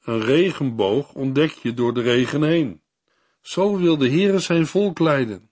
een 0.03 0.20
regenboog 0.20 1.12
ontdek 1.12 1.51
je 1.51 1.75
door 1.75 1.94
de 1.94 2.01
regen 2.01 2.42
heen. 2.42 2.81
Zo 3.40 3.77
wil 3.77 3.96
de 3.96 4.09
Heere 4.09 4.38
zijn 4.38 4.66
volk 4.66 4.99
leiden, 4.99 5.51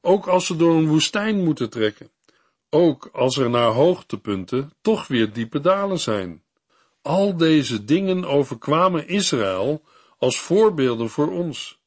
ook 0.00 0.26
als 0.26 0.46
ze 0.46 0.56
door 0.56 0.74
een 0.74 0.88
woestijn 0.88 1.44
moeten 1.44 1.70
trekken, 1.70 2.10
ook 2.74 3.08
als 3.12 3.36
er 3.36 3.50
naar 3.50 3.70
hoogtepunten 3.70 4.72
toch 4.80 5.06
weer 5.06 5.32
diepe 5.32 5.60
dalen 5.60 5.98
zijn. 5.98 6.42
Al 7.02 7.36
deze 7.36 7.84
dingen 7.84 8.24
overkwamen 8.24 9.08
Israël 9.08 9.82
als 10.18 10.40
voorbeelden 10.40 11.08
voor 11.08 11.30
ons. 11.30 11.80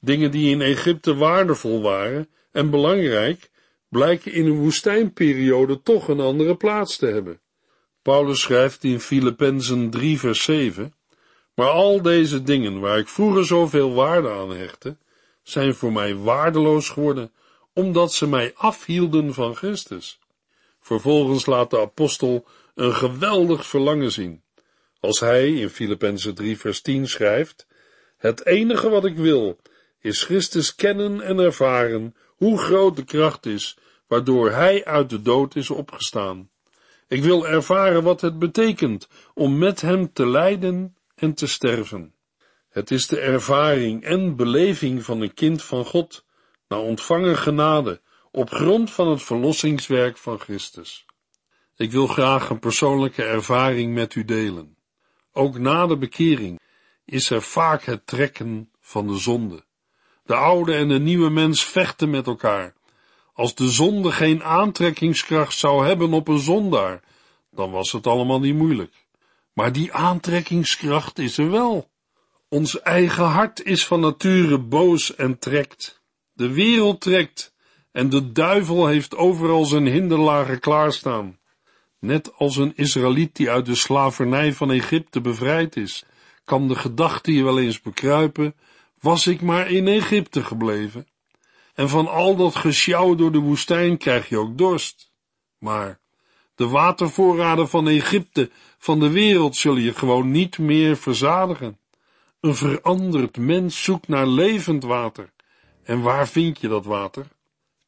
Dingen 0.00 0.30
die 0.30 0.50
in 0.50 0.60
Egypte 0.60 1.14
waardevol 1.14 1.82
waren 1.82 2.28
en 2.52 2.70
belangrijk, 2.70 3.50
blijken 3.88 4.32
in 4.32 4.46
een 4.46 4.58
woestijnperiode 4.58 5.82
toch 5.82 6.08
een 6.08 6.20
andere 6.20 6.56
plaats 6.56 6.96
te 6.96 7.06
hebben. 7.06 7.40
Paulus 8.02 8.40
schrijft 8.40 8.84
in 8.84 9.00
Filippenzen 9.00 9.90
3 9.90 10.18
vers 10.18 10.42
7, 10.42 10.94
maar 11.54 11.68
al 11.68 12.02
deze 12.02 12.42
dingen 12.42 12.80
waar 12.80 12.98
ik 12.98 13.08
vroeger 13.08 13.46
zoveel 13.46 13.94
waarde 13.94 14.30
aan 14.30 14.56
hechtte, 14.56 14.96
zijn 15.42 15.74
voor 15.74 15.92
mij 15.92 16.16
waardeloos 16.16 16.88
geworden, 16.88 17.32
omdat 17.72 18.12
ze 18.12 18.28
mij 18.28 18.52
afhielden 18.54 19.34
van 19.34 19.54
Christus. 19.54 20.19
Vervolgens 20.80 21.46
laat 21.46 21.70
de 21.70 21.80
apostel 21.80 22.46
een 22.74 22.94
geweldig 22.94 23.66
verlangen 23.66 24.12
zien. 24.12 24.42
Als 25.00 25.20
hij 25.20 25.52
in 25.52 25.68
Filippenzen 25.68 26.34
3 26.34 26.58
vers 26.58 26.80
10 26.80 27.08
schrijft, 27.08 27.66
het 28.16 28.46
enige 28.46 28.88
wat 28.88 29.04
ik 29.04 29.16
wil, 29.16 29.58
is 30.00 30.24
Christus 30.24 30.74
kennen 30.74 31.20
en 31.20 31.38
ervaren 31.38 32.14
hoe 32.26 32.58
groot 32.58 32.96
de 32.96 33.04
kracht 33.04 33.46
is, 33.46 33.78
waardoor 34.06 34.50
hij 34.50 34.84
uit 34.84 35.10
de 35.10 35.22
dood 35.22 35.56
is 35.56 35.70
opgestaan. 35.70 36.50
Ik 37.08 37.22
wil 37.22 37.46
ervaren 37.46 38.02
wat 38.02 38.20
het 38.20 38.38
betekent 38.38 39.08
om 39.34 39.58
met 39.58 39.80
hem 39.80 40.12
te 40.12 40.26
lijden 40.26 40.96
en 41.14 41.34
te 41.34 41.46
sterven. 41.46 42.14
Het 42.68 42.90
is 42.90 43.06
de 43.06 43.20
ervaring 43.20 44.04
en 44.04 44.36
beleving 44.36 45.04
van 45.04 45.20
een 45.20 45.34
kind 45.34 45.62
van 45.62 45.84
God, 45.84 46.24
na 46.68 46.78
ontvangen 46.78 47.36
genade, 47.36 48.00
op 48.30 48.50
grond 48.50 48.90
van 48.90 49.08
het 49.08 49.22
verlossingswerk 49.22 50.16
van 50.16 50.38
Christus. 50.38 51.06
Ik 51.76 51.92
wil 51.92 52.06
graag 52.06 52.50
een 52.50 52.58
persoonlijke 52.58 53.22
ervaring 53.22 53.94
met 53.94 54.14
u 54.14 54.24
delen. 54.24 54.76
Ook 55.32 55.58
na 55.58 55.86
de 55.86 55.96
bekering 55.96 56.60
is 57.04 57.30
er 57.30 57.42
vaak 57.42 57.84
het 57.84 58.06
trekken 58.06 58.70
van 58.80 59.06
de 59.06 59.18
zonde. 59.18 59.64
De 60.24 60.34
oude 60.34 60.74
en 60.74 60.88
de 60.88 60.98
nieuwe 60.98 61.30
mens 61.30 61.64
vechten 61.64 62.10
met 62.10 62.26
elkaar. 62.26 62.74
Als 63.34 63.54
de 63.54 63.70
zonde 63.70 64.12
geen 64.12 64.42
aantrekkingskracht 64.42 65.58
zou 65.58 65.86
hebben 65.86 66.12
op 66.12 66.28
een 66.28 66.38
zondaar, 66.38 67.00
dan 67.50 67.70
was 67.70 67.92
het 67.92 68.06
allemaal 68.06 68.40
niet 68.40 68.54
moeilijk. 68.54 69.06
Maar 69.52 69.72
die 69.72 69.92
aantrekkingskracht 69.92 71.18
is 71.18 71.38
er 71.38 71.50
wel. 71.50 71.90
Ons 72.48 72.80
eigen 72.80 73.24
hart 73.24 73.62
is 73.62 73.86
van 73.86 74.00
nature 74.00 74.58
boos 74.58 75.14
en 75.14 75.38
trekt. 75.38 76.00
De 76.32 76.52
wereld 76.52 77.00
trekt 77.00 77.52
en 77.92 78.08
de 78.08 78.32
duivel 78.32 78.86
heeft 78.86 79.16
overal 79.16 79.64
zijn 79.64 79.86
hinderlagen 79.86 80.60
klaarstaan. 80.60 81.38
Net 81.98 82.36
als 82.36 82.56
een 82.56 82.72
Israëliet 82.76 83.36
die 83.36 83.50
uit 83.50 83.66
de 83.66 83.74
slavernij 83.74 84.52
van 84.52 84.70
Egypte 84.70 85.20
bevrijd 85.20 85.76
is, 85.76 86.04
kan 86.44 86.68
de 86.68 86.74
gedachte 86.74 87.32
je 87.32 87.42
wel 87.42 87.60
eens 87.60 87.80
bekruipen, 87.80 88.54
was 89.00 89.26
ik 89.26 89.40
maar 89.40 89.70
in 89.70 89.88
Egypte 89.88 90.42
gebleven. 90.44 91.06
En 91.74 91.88
van 91.88 92.08
al 92.08 92.36
dat 92.36 92.56
gesjouw 92.56 93.14
door 93.14 93.32
de 93.32 93.38
woestijn 93.38 93.96
krijg 93.96 94.28
je 94.28 94.38
ook 94.38 94.58
dorst. 94.58 95.12
Maar 95.58 95.98
de 96.54 96.68
watervoorraden 96.68 97.68
van 97.68 97.88
Egypte, 97.88 98.50
van 98.78 99.00
de 99.00 99.10
wereld, 99.10 99.56
zullen 99.56 99.82
je 99.82 99.94
gewoon 99.94 100.30
niet 100.30 100.58
meer 100.58 100.96
verzadigen. 100.96 101.78
Een 102.40 102.54
veranderd 102.54 103.36
mens 103.36 103.82
zoekt 103.82 104.08
naar 104.08 104.26
levend 104.26 104.82
water. 104.82 105.32
En 105.82 106.00
waar 106.00 106.28
vind 106.28 106.60
je 106.60 106.68
dat 106.68 106.84
water? 106.84 107.26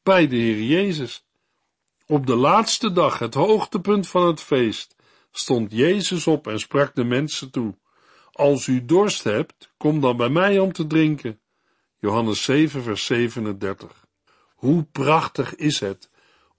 Bij 0.02 0.28
de 0.28 0.36
Heer 0.36 0.62
Jezus. 0.62 1.24
Op 2.06 2.26
de 2.26 2.34
laatste 2.34 2.92
dag, 2.92 3.18
het 3.18 3.34
hoogtepunt 3.34 4.08
van 4.08 4.26
het 4.26 4.40
feest, 4.40 4.96
stond 5.32 5.72
Jezus 5.72 6.26
op 6.26 6.46
en 6.46 6.60
sprak 6.60 6.94
de 6.94 7.04
mensen 7.04 7.50
toe. 7.50 7.74
Als 8.32 8.66
u 8.66 8.84
dorst 8.84 9.24
hebt, 9.24 9.72
kom 9.76 10.00
dan 10.00 10.16
bij 10.16 10.28
mij 10.28 10.58
om 10.58 10.72
te 10.72 10.86
drinken. 10.86 11.40
Johannes 11.98 12.42
7, 12.42 12.82
vers 12.82 13.04
37. 13.04 14.06
Hoe 14.54 14.82
prachtig 14.82 15.54
is 15.54 15.80
het 15.80 16.10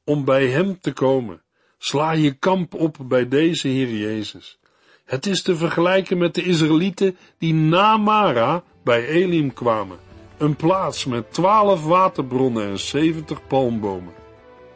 om 0.04 0.26
bij 0.26 0.48
hem 0.48 0.80
te 0.80 0.94
komen. 0.94 1.42
Sla 1.78 2.12
je 2.12 2.34
kamp 2.34 2.74
op 2.74 2.98
bij 3.02 3.28
deze 3.28 3.68
Heer 3.68 3.94
Jezus. 3.94 4.60
Het 5.06 5.26
is 5.26 5.42
te 5.42 5.56
vergelijken 5.56 6.18
met 6.18 6.36
de 6.36 6.44
Israëlieten 6.44 7.18
die 7.38 7.54
na 7.54 7.98
Mara 7.98 8.64
bij 8.84 9.08
Elim 9.08 9.54
kwamen. 9.54 10.13
Een 10.44 10.56
plaats 10.56 11.06
met 11.06 11.34
twaalf 11.34 11.86
waterbronnen 11.86 12.68
en 12.68 12.80
zeventig 12.80 13.48
palmbomen. 13.48 14.14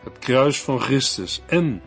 Het 0.03 0.19
kruis 0.19 0.61
van 0.61 0.79
Christus 0.79 1.41
en 1.45 1.81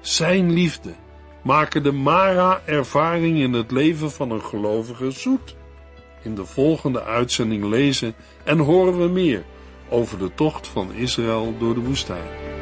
zijn 0.00 0.52
liefde 0.52 0.94
maken 1.42 1.82
de 1.82 1.92
Mara-ervaring 1.92 3.38
in 3.38 3.52
het 3.52 3.70
leven 3.70 4.10
van 4.10 4.30
een 4.30 4.42
gelovige 4.42 5.10
zoet. 5.10 5.56
In 6.22 6.34
de 6.34 6.44
volgende 6.44 7.02
uitzending 7.02 7.64
lezen 7.64 8.14
en 8.44 8.58
horen 8.58 8.98
we 8.98 9.08
meer 9.08 9.44
over 9.88 10.18
de 10.18 10.34
tocht 10.34 10.66
van 10.66 10.92
Israël 10.92 11.54
door 11.58 11.74
de 11.74 11.80
woestijn. 11.80 12.61